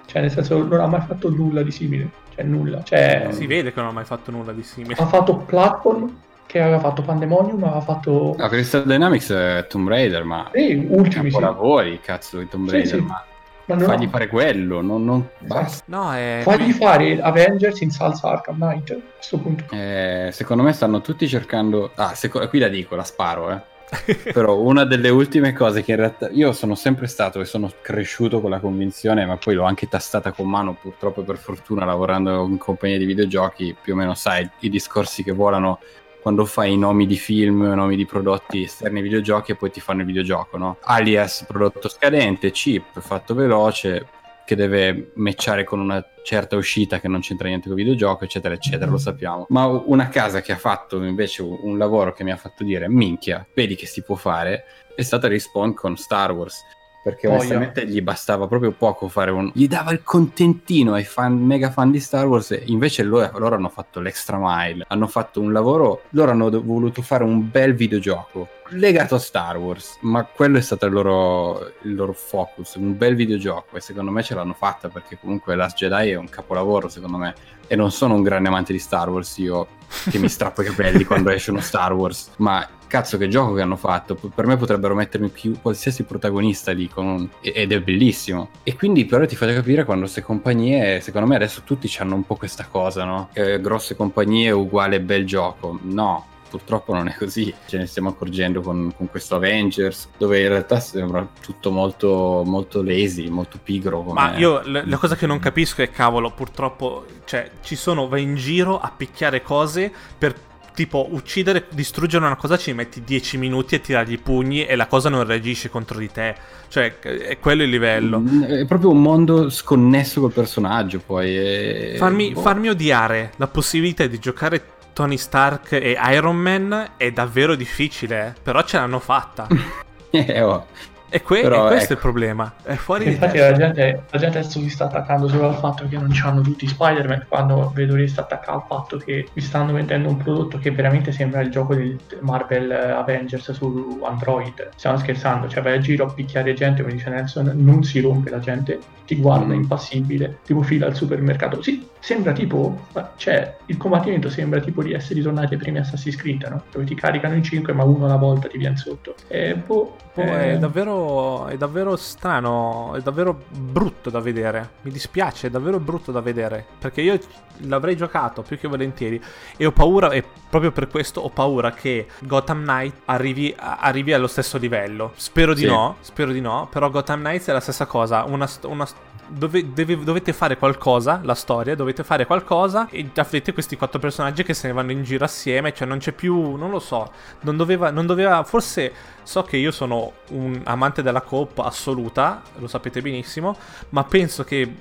cioè 0.06 0.22
nel 0.22 0.32
senso 0.32 0.64
non 0.64 0.80
ha 0.80 0.88
mai 0.88 1.02
fatto 1.02 1.30
nulla 1.30 1.64
di 1.64 1.72
simile. 1.72 2.10
Cioè 2.36 2.44
nulla. 2.46 2.84
Cioè, 2.84 3.28
si 3.32 3.48
vede 3.48 3.74
che 3.74 3.80
non 3.80 3.90
ha 3.90 3.94
mai 3.94 4.06
fatto 4.06 4.32
nulla 4.32 4.52
di 4.52 4.64
simile. 4.64 4.96
ha 4.98 5.06
fatto 5.06 5.38
Platform, 5.38 6.16
che 6.46 6.62
aveva 6.62 6.80
fatto 6.80 7.02
Pandemonium, 7.02 7.64
aveva 7.64 7.82
fatto... 7.82 8.36
No, 8.38 8.48
Crystal 8.48 8.86
Dynamics 8.86 9.32
è 9.32 9.66
Tomb 9.68 9.88
Raider, 9.90 10.24
ma... 10.24 10.50
Sì, 10.54 10.88
ultimi 10.90 11.30
sì. 11.30 11.38
Capolavori, 11.38 12.00
cazzo, 12.02 12.40
di 12.40 12.48
Tomb 12.48 12.68
Sì, 12.68 12.72
Raider, 12.72 12.96
sì. 13.00 13.02
ma... 13.02 13.24
Ma 13.68 13.76
non 13.76 13.86
Fagli 13.86 14.08
fare 14.08 14.28
quello, 14.28 14.82
non, 14.82 15.04
non- 15.04 15.28
basta. 15.40 15.84
No, 15.88 16.14
è... 16.14 16.40
Fagli 16.42 16.72
fare 16.72 17.20
Avengers 17.20 17.82
in 17.82 17.92
salsa 17.92 18.30
Arkham 18.30 18.56
Knight 18.56 18.92
a 18.92 18.98
questo 19.16 19.38
punto. 19.40 19.66
Eh, 19.72 20.30
secondo 20.32 20.64
me 20.64 20.72
stanno 20.72 21.02
tutti 21.02 21.28
cercando. 21.28 21.92
Ah, 21.96 22.16
seco- 22.16 22.48
qui 22.48 22.60
la 22.60 22.70
dico, 22.70 22.96
la 22.96 23.04
sparo, 23.04 23.52
eh. 23.52 23.76
Però 24.34 24.60
una 24.60 24.84
delle 24.84 25.10
ultime 25.10 25.54
cose 25.54 25.82
che 25.82 25.92
in 25.92 25.98
realtà 25.98 26.30
io 26.30 26.52
sono 26.52 26.76
sempre 26.76 27.08
stato 27.08 27.40
e 27.40 27.46
sono 27.46 27.72
cresciuto 27.82 28.42
con 28.42 28.50
la 28.50 28.60
convinzione, 28.60 29.26
ma 29.26 29.38
poi 29.38 29.56
l'ho 29.56 29.64
anche 29.64 29.88
tastata 29.88 30.32
con 30.32 30.50
mano, 30.50 30.78
purtroppo 30.80 31.22
e 31.22 31.24
per 31.24 31.38
fortuna, 31.38 31.86
lavorando 31.86 32.46
in 32.46 32.58
compagnia 32.58 32.98
di 32.98 33.06
videogiochi, 33.06 33.76
più 33.82 33.94
o 33.94 33.96
meno 33.96 34.14
sai 34.14 34.50
i 34.60 34.70
discorsi 34.70 35.24
che 35.24 35.32
volano 35.32 35.80
quando 36.22 36.46
fai 36.46 36.78
nomi 36.78 37.06
di 37.06 37.18
film, 37.18 37.62
nomi 37.62 37.96
di 37.96 38.06
prodotti 38.06 38.64
esterni 38.64 38.98
ai 38.98 39.04
videogiochi 39.04 39.52
e 39.52 39.56
poi 39.56 39.72
ti 39.72 39.80
fanno 39.80 40.02
il 40.02 40.08
videogioco, 40.08 40.58
no? 40.58 40.78
Alias 40.82 41.46
prodotto 41.48 41.88
scadente, 41.90 42.52
cheap, 42.52 43.00
fatto 43.00 43.34
veloce, 43.34 44.08
che 44.48 44.56
deve 44.56 45.12
matchare 45.16 45.66
con 45.66 45.82
una 45.82 46.02
certa 46.24 46.56
uscita 46.56 47.02
che 47.02 47.10
non 47.10 47.20
c'entra 47.20 47.50
niente 47.50 47.68
con 47.68 47.78
il 47.78 47.84
videogioco, 47.84 48.24
eccetera, 48.24 48.54
eccetera, 48.54 48.90
lo 48.90 48.98
sappiamo. 48.98 49.46
Ma 49.50 49.66
una 49.66 50.08
casa 50.08 50.40
che 50.40 50.54
ha 50.54 50.58
fatto 50.58 51.04
invece 51.04 51.42
un 51.42 51.78
lavoro 51.78 52.14
che 52.14 52.24
mi 52.24 52.32
ha 52.32 52.38
fatto 52.38 52.64
dire, 52.64 52.88
minchia, 52.88 53.46
vedi 53.54 53.76
che 53.76 53.86
si 53.86 54.04
può 54.04 54.16
fare, 54.16 54.64
è 54.96 55.02
stata 55.02 55.28
Respawn 55.28 55.74
con 55.74 55.98
Star 55.98 56.32
Wars. 56.32 56.64
Perché 57.04 57.28
Oh, 57.28 57.32
onestamente 57.34 57.88
gli 57.88 58.02
bastava 58.02 58.48
proprio 58.48 58.72
poco 58.72 59.08
fare 59.08 59.32
un... 59.32 59.50
gli 59.54 59.68
dava 59.68 59.92
il 59.92 60.04
contentino 60.04 60.94
ai 60.94 61.06
fan, 61.06 61.34
mega 61.38 61.72
fan 61.72 61.90
di 61.92 62.00
Star 62.02 62.28
Wars 62.28 62.52
e 62.52 62.64
invece 62.66 63.04
loro, 63.04 63.32
loro 63.38 63.56
hanno 63.56 63.70
fatto 63.70 64.02
l'extra 64.02 64.38
mile, 64.42 64.84
hanno 64.90 65.08
fatto 65.08 65.40
un 65.40 65.54
lavoro, 65.54 66.02
loro 66.10 66.32
hanno 66.32 66.50
do- 66.50 66.62
voluto 66.64 67.02
fare 67.02 67.24
un 67.24 67.50
bel 67.50 67.76
videogioco 67.76 68.48
legato 68.70 69.16
a 69.16 69.20
Star 69.20 69.58
Wars, 69.58 69.98
ma 70.02 70.24
quello 70.26 70.58
è 70.58 70.62
stato 70.62 70.86
il 70.86 70.94
loro, 70.94 71.74
il 71.84 71.96
loro 71.96 72.14
focus, 72.14 72.76
un 72.76 72.98
bel 72.98 73.16
videogioco 73.16 73.78
e 73.78 73.82
secondo 73.82 74.12
me 74.12 74.24
ce 74.24 74.36
l'hanno 74.36 74.54
fatta 74.54 74.90
perché 74.90 75.18
comunque 75.20 75.56
Last 75.56 75.78
Jedi 75.78 76.12
è 76.12 76.16
un 76.16 76.30
capolavoro 76.30 76.90
secondo 76.90 77.18
me. 77.18 77.34
E 77.68 77.76
non 77.76 77.92
sono 77.92 78.14
un 78.14 78.24
grande 78.24 78.48
amante 78.48 78.72
di 78.72 78.80
Star 78.80 79.10
Wars 79.10 79.38
io 79.38 79.68
che 80.10 80.20
mi 80.20 80.30
strappo 80.30 80.62
i 80.62 80.66
capelli 80.66 81.04
quando 81.06 81.30
esce 81.30 81.52
uno 81.52 81.60
Star 81.60 81.94
Wars, 81.94 82.32
ma 82.38 82.68
cazzo 82.88 83.18
che 83.18 83.28
gioco 83.28 83.54
che 83.54 83.62
hanno 83.62 83.76
fatto, 83.76 84.16
per 84.16 84.46
me 84.46 84.56
potrebbero 84.56 84.96
mettermi 84.96 85.28
più 85.30 85.60
qualsiasi 85.62 86.04
protagonista 86.04 86.72
lì 86.72 86.90
un- 86.96 87.28
ed 87.42 87.72
è 87.72 87.82
bellissimo. 87.82 88.50
E 88.64 88.76
quindi 88.76 89.06
però 89.06 89.26
ti 89.26 89.36
fate 89.36 89.54
capire 89.54 89.84
quando 89.84 90.04
queste 90.04 90.22
compagnie, 90.22 91.02
secondo 91.02 91.28
me 91.28 91.36
adesso 91.36 91.62
tutti 91.64 91.94
hanno 92.00 92.16
un 92.16 92.26
po' 92.26 92.36
questa 92.36 92.66
cosa, 92.66 93.04
no? 93.04 93.30
Che 93.34 93.60
grosse 93.60 93.96
compagnie 93.96 94.52
uguale 94.52 95.02
bel 95.02 95.26
gioco, 95.26 95.78
no 95.84 96.36
purtroppo 96.50 96.94
non 96.94 97.08
è 97.08 97.16
così. 97.16 97.54
Ce 97.66 97.78
ne 97.78 97.86
stiamo 97.86 98.10
accorgendo 98.10 98.62
con, 98.62 98.94
con 98.96 99.10
questo 99.10 99.36
Avengers, 99.36 100.10
dove 100.18 100.42
in 100.42 100.50
realtà 100.50 100.80
sembra 100.80 101.28
tutto 101.42 101.72
molto, 101.72 102.44
molto 102.46 102.82
lazy, 102.82 103.30
molto 103.30 103.60
pigro. 103.62 104.04
Come... 104.04 104.14
Ma 104.14 104.38
io 104.38 104.62
la, 104.66 104.84
la 104.86 104.98
cosa 104.98 105.16
che 105.16 105.28
non 105.28 105.40
capisco 105.40 105.82
è, 105.82 105.90
cavolo, 105.90 106.32
purtroppo, 106.32 107.06
cioè, 107.26 107.50
ci 107.62 107.76
sono, 107.76 108.08
vai 108.08 108.24
in 108.24 108.36
giro 108.36 108.80
a 108.80 108.92
picchiare 108.96 109.42
cose 109.42 109.92
per 110.18 110.46
tipo 110.78 111.08
uccidere, 111.10 111.66
distruggere 111.72 112.24
una 112.24 112.36
cosa 112.36 112.56
ci 112.56 112.72
metti 112.72 113.02
10 113.04 113.40
minuti 113.40 113.74
a 113.74 113.80
tirargli 113.80 114.12
i 114.12 114.18
pugni 114.20 114.64
e 114.64 114.76
la 114.76 114.86
cosa 114.86 115.10
non 115.10 115.26
reagisce 115.26 115.72
contro 115.72 115.98
di 115.98 116.12
te. 116.12 116.36
Cioè, 116.68 117.00
è 117.00 117.40
quello 117.40 117.64
il 117.64 117.70
livello. 117.72 118.20
Mm, 118.20 118.44
È 118.44 118.66
proprio 118.68 118.92
un 118.92 119.02
mondo 119.02 119.50
sconnesso 119.50 120.22
col 120.22 120.32
personaggio, 120.32 121.02
poi. 121.04 121.36
E... 121.36 121.96
Farmi, 121.98 122.32
boh. 122.32 122.42
farmi 122.42 122.70
odiare 122.70 123.32
la 123.38 123.48
possibilità 123.48 124.06
di 124.06 124.20
giocare 124.20 124.64
Tony 124.98 125.18
Stark 125.20 125.74
e 125.74 125.96
Iron 126.10 126.38
Man 126.38 126.94
è 126.98 127.12
davvero 127.12 127.54
difficile, 127.54 128.30
eh. 128.30 128.42
però 128.42 128.64
ce 128.64 128.78
l'hanno 128.78 129.00
fatta. 129.00 129.48
Eh, 130.10 130.42
oh. 130.42 130.66
E, 131.10 131.22
que- 131.22 131.42
Però, 131.42 131.66
e 131.66 131.68
questo 131.68 131.94
è 131.94 131.96
ecco. 131.96 132.08
il 132.08 132.14
problema. 132.14 132.54
È 132.64 132.74
fuori 132.74 133.06
di 133.06 133.12
Infatti 133.12 133.38
la 133.38 133.54
gente, 133.54 134.04
la 134.10 134.20
gente 134.20 134.38
adesso 134.40 134.60
si 134.60 134.70
sta 134.70 134.86
attaccando 134.86 135.28
solo 135.30 135.48
al 135.48 135.56
fatto 135.56 135.88
che 135.88 135.96
non 135.98 136.10
c'hanno 136.12 136.42
tutti 136.42 136.68
Spider-Man 136.68 137.26
quando 137.30 137.72
vedo 137.74 137.96
che 137.96 138.08
si 138.08 138.20
attacca 138.20 138.52
al 138.52 138.64
fatto 138.68 138.98
che 138.98 139.28
mi 139.32 139.42
stanno 139.42 139.72
vendendo 139.72 140.10
un 140.10 140.18
prodotto 140.18 140.58
che 140.58 140.72
veramente 140.72 141.12
sembra 141.14 141.40
il 141.42 141.50
gioco 141.50 141.76
del 141.76 141.98
Marvel 142.22 142.72
Avengers 142.72 143.52
su 143.52 144.02
Android. 144.04 144.70
Stiamo 144.76 144.98
scherzando, 144.98 145.48
cioè 145.48 145.64
vai 145.64 145.76
a 145.76 145.80
giro 145.80 146.06
a 146.08 146.14
picchiare 146.14 146.54
gente 146.54 146.82
come 146.82 146.94
dice 146.94 147.10
Nelson, 147.10 147.52
non 147.56 147.84
si 147.84 148.02
rompe 148.02 148.30
la 148.30 148.40
gente, 148.40 148.78
ti 149.06 149.16
guarda 149.16 149.54
Mm. 149.54 149.62
impassibile, 149.62 150.40
tipo 150.44 150.62
fila 150.62 150.88
al 150.88 150.96
supermercato. 150.96 151.62
Sì, 151.62 151.88
sembra 152.00 152.34
tipo, 152.34 152.88
ma- 152.94 153.12
cioè 153.16 153.56
il 153.68 153.78
combattimento 153.78 154.30
sembra 154.30 154.60
tipo 154.60 154.84
di 154.84 154.92
essere 154.94 155.16
ritornati 155.16 155.54
ai 155.54 155.60
primi 155.60 155.78
Assassin's 155.80 156.18
Creed, 156.18 156.46
no? 156.50 156.64
Dove 156.72 156.84
ti 156.84 156.96
caricano 156.96 157.36
in 157.36 157.44
5 157.44 157.72
ma 157.72 157.84
uno 157.84 158.06
alla 158.06 158.18
volta 158.18 158.48
ti 158.50 158.58
viene 158.58 158.76
sotto. 158.76 159.16
E 159.30 159.56
boh, 159.56 159.96
Oh, 160.22 160.24
eh, 160.24 160.54
è, 160.54 160.58
davvero, 160.58 161.48
è 161.48 161.58
davvero 161.58 161.96
strano, 161.96 162.94
è 162.96 163.02
davvero 163.02 163.44
brutto 163.50 164.10
da 164.10 164.20
vedere. 164.20 164.72
Mi 164.82 164.92
dispiace, 164.92 165.48
è 165.48 165.50
davvero 165.50 165.80
brutto 165.80 166.12
da 166.12 166.22
vedere. 166.22 166.66
Perché 166.80 167.02
io 167.02 167.20
l'avrei 167.62 167.96
giocato 167.96 168.42
più 168.42 168.58
che 168.58 168.68
volentieri. 168.68 169.22
E 169.56 169.66
ho 169.66 169.72
paura, 169.72 170.10
e 170.12 170.24
proprio 170.50 170.72
per 170.72 170.88
questo 170.88 171.22
ho 171.22 171.30
paura 171.30 171.72
che 171.72 172.08
Gotham 172.20 172.64
Knight 172.64 173.02
arrivi, 173.06 173.54
arrivi 173.58 174.14
allo 174.14 174.28
stesso 174.28 174.58
livello. 174.58 175.14
Spero 175.16 175.54
di 175.54 175.62
Sì. 175.62 175.68
no, 175.68 175.98
spero 176.02 176.32
di 176.32 176.42
no. 176.42 176.68
Però 176.72 176.90
Gotham 176.90 177.20
Knights 177.20 177.48
è 177.48 177.54
la 177.54 177.60
stessa 177.60 177.86
cosa. 177.86 178.24
Una, 178.24 178.48
una 178.64 178.88
dove- 179.28 179.74
deve- 179.74 180.04
dovete 180.04 180.34
fare 180.34 180.58
qualcosa, 180.58 181.20
la 181.24 181.36
storia, 181.36 181.76
dovete 181.76 182.04
fare 182.04 182.26
qualcosa 182.26 182.88
e 182.90 183.10
avete 183.16 183.54
questi 183.54 183.76
quattro 183.76 184.00
personaggi 184.00 184.44
che 184.44 184.54
se 184.54 184.68
ne 184.68 184.74
vanno 184.74 184.92
in 184.92 185.04
giro 185.04 185.26
assieme, 185.26 185.74
cioè 185.74 185.88
non 185.88 185.98
c'è 185.98 186.12
più, 186.12 186.56
non 186.56 186.70
lo 186.70 186.80
so, 186.80 187.12
non 187.42 187.58
doveva, 187.58 187.90
non 187.92 188.06
doveva, 188.06 188.44
forse 188.44 188.92
so 189.24 189.44
che 189.44 189.58
io 189.58 189.72
sono 189.72 190.14
un 190.30 190.62
amante 190.66 191.02
della 191.02 191.22
coop 191.22 191.60
assoluta, 191.60 192.42
lo 192.58 192.68
sapete 192.68 193.02
benissimo, 193.02 193.58
ma 193.90 194.04
penso 194.04 194.44
che 194.44 194.76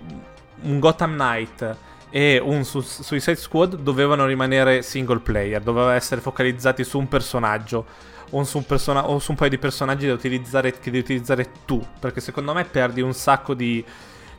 un 0.63 0.79
Gotham 0.79 1.13
Knight 1.15 1.77
e 2.11 2.41
un 2.43 2.65
Su- 2.65 2.81
Suicide 2.81 3.37
Squad 3.37 3.77
dovevano 3.77 4.27
rimanere 4.27 4.83
single 4.83 5.19
player, 5.19 5.61
dovevano 5.63 5.93
essere 5.93 6.21
focalizzati 6.21 6.85
su 6.85 6.99
un 6.99 7.09
personaggio 7.09 7.85
o 8.31 8.43
su 8.45 8.59
un, 8.59 8.67
persona- 8.67 9.09
o 9.09 9.19
su 9.19 9.33
un 9.33 9.37
paio 9.37 9.51
di 9.51 9.59
personaggi 9.59 10.07
da 10.07 10.13
utilizzare, 10.13 10.73
che 10.73 10.79
devi 10.85 10.99
utilizzare 10.99 11.51
tu, 11.65 11.85
perché 12.01 12.21
secondo 12.21 12.53
me 12.55 12.65
perdi 12.65 13.01
un 13.01 13.13
sacco 13.13 13.55
di, 13.55 13.85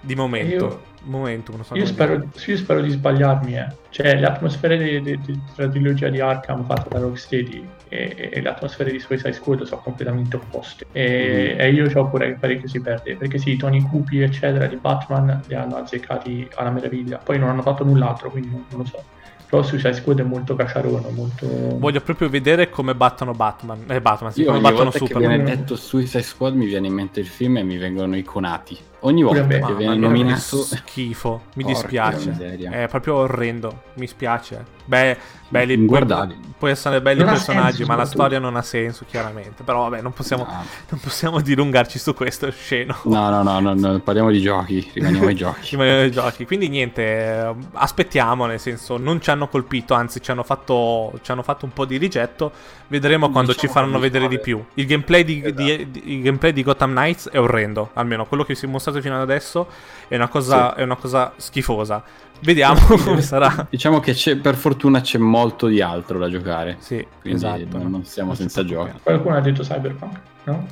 di 0.01 0.15
momento. 0.15 0.65
Io- 0.65 0.95
Momentum, 1.07 1.55
non 1.55 1.63
so 1.63 1.73
Io 1.75 1.86
spero, 1.86 2.21
io 2.45 2.57
spero 2.57 2.81
di 2.81 2.89
sbagliarmi, 2.89 3.55
eh. 3.57 3.67
Cioè, 3.91 4.19
le 4.19 4.25
atmosfere 4.25 4.75
de- 4.77 5.01
de- 5.01 5.17
de- 5.25 5.39
della 5.55 5.69
trilogia 5.69 6.10
di 6.10 6.19
Arkham 6.19 6.65
fatta 6.65 6.89
da 6.89 6.99
Rocksteady 6.99 7.65
e, 7.88 8.29
e 8.33 8.41
le 8.41 8.49
atmosfere 8.49 8.91
di 8.91 8.99
Suicide 8.99 9.31
Squad 9.31 9.63
sono 9.63 9.79
completamente 9.81 10.36
opposte. 10.36 10.86
E, 10.91 11.53
Mhm. 11.53 11.62
e 11.62 11.71
io 11.71 11.89
ho 11.93 12.10
pure 12.10 12.27
che 12.33 12.38
parecchio 12.38 12.67
si 12.67 12.81
perde. 12.81 13.15
Perché 13.15 13.38
sì, 13.38 13.51
i 13.51 13.57
toni 13.57 13.81
cupi, 13.83 14.19
eccetera, 14.21 14.65
di 14.65 14.75
Batman 14.75 15.43
li 15.47 15.55
hanno 15.55 15.77
azzeccati 15.77 16.45
alla 16.55 16.71
meraviglia. 16.71 17.19
Poi 17.23 17.39
non 17.39 17.47
hanno 17.49 17.62
fatto 17.62 17.86
null'altro, 17.86 18.29
quindi 18.29 18.49
non, 18.49 18.65
non 18.69 18.79
lo 18.81 18.86
so. 18.86 19.01
Però 19.49 19.63
Suicide 19.63 19.93
Squad 19.93 20.19
è 20.19 20.23
molto 20.23 20.57
cacciarone, 20.57 21.10
molto... 21.12 21.47
Voglio 21.77 22.01
proprio 22.01 22.27
vedere 22.27 22.69
come 22.69 22.93
battono 22.95 23.31
Batman. 23.31 23.86
Eh, 23.88 24.01
Batman, 24.01 24.33
sì, 24.33 24.41
Io 24.41 24.47
come 24.47 24.60
battono 24.60 24.89
che 24.89 24.97
Superman. 24.97 25.29
viene 25.38 25.55
detto 25.55 25.77
Suicide 25.77 26.21
Squad 26.21 26.53
mi 26.55 26.65
viene 26.65 26.88
in 26.88 26.93
mente 26.93 27.21
il 27.21 27.27
film 27.27 27.55
e 27.55 27.63
mi 27.63 27.77
vengono 27.77 28.17
iconati. 28.17 28.77
Ogni 29.01 29.21
volta 29.23 29.43
me. 29.43 29.60
che 29.60 29.73
viene 29.75 29.95
nominato... 29.95 30.39
schifo, 30.63 31.43
mi 31.53 31.63
Porca 31.63 31.79
dispiace. 31.79 32.29
miseria. 32.29 32.71
È 32.71 32.88
proprio 32.88 33.15
orrendo, 33.15 33.81
mi 33.95 34.07
spiace. 34.07 34.75
Beh, 34.86 35.17
belli, 35.49 35.73
puoi, 35.73 35.77
Inguardabili. 35.79 36.39
puoi 36.57 36.71
essere 36.71 37.01
belli 37.01 37.19
Non 37.21 37.33
personaggi, 37.33 37.77
senso, 37.77 37.91
ma 37.91 37.97
la 37.97 38.05
storia 38.05 38.39
non 38.39 38.55
ha 38.55 38.62
senso, 38.62 39.03
chiaramente. 39.07 39.63
Però 39.63 39.89
vabbè, 39.89 40.01
non 40.01 40.13
possiamo, 40.13 40.45
No. 40.49 40.63
non 40.89 40.99
possiamo 41.01 41.41
dilungarci 41.41 41.99
su 41.99 42.13
questo, 42.13 42.47
è 42.47 42.51
sceno. 42.51 42.95
No, 43.03 43.29
no, 43.29 43.43
no, 43.43 43.60
no, 43.60 43.73
no, 43.73 43.99
parliamo 43.99 44.31
di 44.31 44.39
giochi, 44.41 44.89
rimaniamo 44.93 45.27
ai 45.27 45.36
giochi. 45.36 45.67
Rimaniamo 45.71 46.01
ai 46.01 46.12
giochi. 46.12 46.45
Quindi 46.45 46.69
niente, 46.69 47.53
aspettiamo, 47.73 48.45
nel 48.45 48.60
senso, 48.60 48.97
non 48.97 49.21
ci 49.21 49.29
hanno 49.29 49.47
colpito, 49.49 49.93
anzi 49.93 50.21
ci 50.21 50.31
hanno 50.31 50.43
fatto, 50.43 51.13
ci 51.21 51.31
hanno 51.31 51.43
fatto 51.43 51.65
un 51.65 51.73
po' 51.73 51.86
di 51.86 51.97
rigetto. 51.97 52.51
Vedremo 52.88 53.29
quando 53.29 53.51
Diciamo 53.51 53.67
ci 53.67 53.73
faranno 53.79 53.99
vedere 53.99 54.27
di 54.29 54.36
fare. 54.36 54.43
più. 54.47 54.63
Il 54.75 54.86
gameplay 54.86 55.23
di, 55.25 55.41
Esatto. 55.43 55.62
di- 55.62 55.91
di- 55.91 56.13
il 56.13 56.21
gameplay 56.21 56.53
di 56.53 56.63
Gotham 56.63 56.91
Knights 56.91 57.29
è 57.29 57.39
orrendo, 57.39 57.89
almeno 57.93 58.25
quello 58.25 58.45
che 58.45 58.55
si 58.55 58.65
è 58.65 58.69
mostrato 58.88 59.02
fino 59.02 59.15
ad 59.15 59.21
adesso 59.21 59.67
è 60.08 60.15
una 60.15 60.28
cosa, 60.28 60.73
Sì. 60.73 60.80
è 60.80 60.84
una 60.84 60.95
cosa 60.95 61.34
schifosa. 61.38 62.04
Vediamo 62.41 62.80
come 63.04 63.21
sarà. 63.21 63.67
Diciamo 63.69 64.00
che 64.00 64.13
c'è, 64.13 64.36
per 64.38 64.56
fortuna 64.56 65.02
c'è 65.02 65.17
molto 65.17 65.67
di 65.67 65.82
altro 65.82 66.19
da 66.19 66.30
giocare. 66.30 66.78
Sì, 66.80 67.06
Quindi 67.21 67.43
esatto. 67.43 67.78
non- 67.78 68.06
siamo 68.06 68.34
senza 68.36 68.63
giochi. 68.63 68.91
Qualcuno 69.04 69.36
ha 69.38 69.41
detto 69.41 69.63
Cyberpunk, 69.63 70.19
no? 70.45 70.67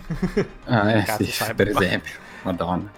Ah, 0.65 0.91
eh 0.91 1.03
Cazzo, 1.03 1.23
sì, 1.23 1.31
sai, 1.31 1.53
per 1.55 1.69
esempio. 1.69 2.13
Madonna, 2.45 2.91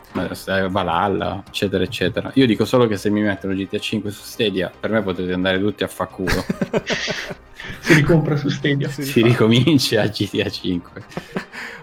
Valhalla, 0.69 1.43
eccetera, 1.47 1.83
eccetera. 1.83 2.31
Io 2.35 2.45
dico 2.45 2.65
solo 2.65 2.85
che 2.85 2.97
se 2.97 3.09
mi 3.09 3.21
mettono 3.21 3.53
GTA 3.53 3.79
5 3.79 4.11
su 4.11 4.21
Stadia, 4.23 4.69
per 4.77 4.89
me 4.91 5.01
potete 5.01 5.31
andare 5.31 5.57
tutti 5.59 5.83
a 5.83 5.87
fa 5.87 6.05
culo. 6.05 6.43
Si 7.79 7.93
ricompra 7.93 8.35
su 8.37 8.49
Stadia. 8.49 8.87
Si 8.87 9.01
infatti. 9.01 9.23
ricomincia 9.23 10.01
a 10.01 10.07
GTA 10.07 10.49
5. 10.49 11.03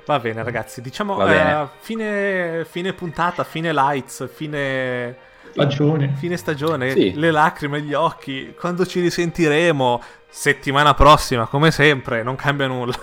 Va 0.06 0.18
bene, 0.18 0.42
ragazzi. 0.42 0.80
Diciamo 0.80 1.14
Va 1.14 1.26
bene. 1.26 1.62
eh, 1.62 1.66
fine, 1.80 2.66
fine 2.68 2.92
puntata, 2.92 3.44
fine 3.44 3.72
lights, 3.72 4.28
fine. 4.32 5.14
Stagione. 5.50 6.14
Fine 6.16 6.36
stagione, 6.36 6.92
Sì. 6.92 7.12
le 7.14 7.30
lacrime, 7.30 7.80
gli 7.82 7.92
occhi. 7.92 8.54
Quando 8.58 8.86
ci 8.86 9.00
risentiremo? 9.00 10.02
Settimana 10.28 10.94
prossima, 10.94 11.46
come 11.46 11.70
sempre, 11.70 12.22
non 12.22 12.36
cambia 12.36 12.66
nulla. 12.66 12.94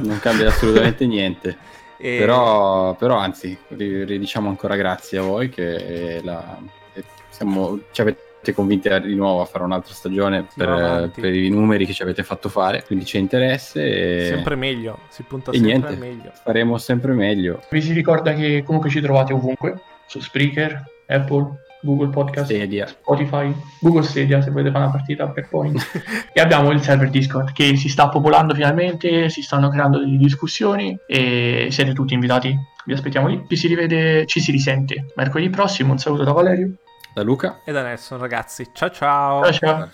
Non 0.00 0.18
cambia 0.20 0.48
assolutamente 0.48 1.06
niente. 1.06 1.56
E- 1.96 2.18
Però, 2.18 2.94
però, 2.96 3.16
anzi, 3.16 3.56
ri- 3.68 4.04
ridiciamo 4.04 4.48
ancora 4.48 4.76
grazie 4.76 5.18
a 5.18 5.22
voi 5.22 5.48
che 5.48 6.20
la- 6.22 6.58
eh, 6.94 7.04
siamo- 7.28 7.78
ci 7.92 8.00
avete 8.00 8.52
convinti 8.54 8.90
di 9.00 9.14
nuovo 9.14 9.40
a 9.40 9.44
fare 9.46 9.64
un'altra 9.64 9.94
stagione 9.94 10.46
per, 10.54 11.10
per 11.14 11.34
i 11.34 11.48
numeri 11.48 11.86
che 11.86 11.94
ci 11.94 12.02
avete 12.02 12.22
fatto 12.22 12.48
fare, 12.50 12.84
quindi 12.84 13.04
c'è 13.06 13.16
interesse 13.18 14.22
e 14.22 14.26
Sempre 14.26 14.54
meglio, 14.54 14.98
si 15.08 15.22
punta 15.22 15.50
e 15.50 15.54
sempre 15.54 15.70
niente. 15.72 15.96
meglio. 15.96 16.32
faremo 16.42 16.76
sempre 16.76 17.12
meglio. 17.12 17.62
Vi 17.70 17.80
si 17.80 17.92
ricorda 17.92 18.34
che 18.34 18.62
comunque 18.64 18.90
ci 18.90 19.00
trovate 19.00 19.32
ovunque, 19.32 19.80
su 20.06 20.20
Spreaker, 20.20 20.82
Apple, 21.06 21.46
Google 21.84 22.08
Podcast, 22.08 22.52
Stadia. 22.52 22.86
Spotify, 22.86 23.54
Google 23.80 24.02
Stadia 24.02 24.40
se 24.40 24.50
volete 24.50 24.70
fare 24.70 24.84
una 24.84 24.92
partita 24.92 25.28
per 25.28 25.48
point. 25.48 25.80
e 26.32 26.40
abbiamo 26.40 26.70
il 26.70 26.82
server 26.82 27.10
Discord 27.10 27.52
che 27.52 27.76
si 27.76 27.88
sta 27.88 28.08
popolando 28.08 28.54
finalmente, 28.54 29.28
si 29.28 29.42
stanno 29.42 29.68
creando 29.68 29.98
delle 29.98 30.16
discussioni 30.16 30.96
e 31.06 31.68
siete 31.70 31.92
tutti 31.92 32.14
invitati. 32.14 32.56
Vi 32.86 32.92
aspettiamo 32.92 33.28
lì. 33.28 33.44
Ci 33.48 33.56
si 33.56 33.66
rivede, 33.66 34.26
ci 34.26 34.40
si 34.40 34.50
risente 34.50 35.06
mercoledì 35.14 35.50
prossimo. 35.50 35.92
Un 35.92 35.98
saluto 35.98 36.24
da 36.24 36.32
Valerio. 36.32 36.76
Da 37.14 37.22
Luca? 37.22 37.60
E 37.64 37.72
da 37.72 37.82
Nelson, 37.82 38.18
ragazzi. 38.18 38.68
Ciao 38.72 38.90
ciao. 38.90 39.44
Ciao 39.44 39.52
ciao. 39.52 39.90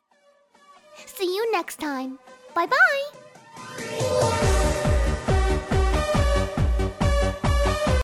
See 0.94 1.26
you 1.26 1.50
next 1.52 1.78
time. 1.78 2.16
Bye 2.54 2.66
bye. 2.66 4.68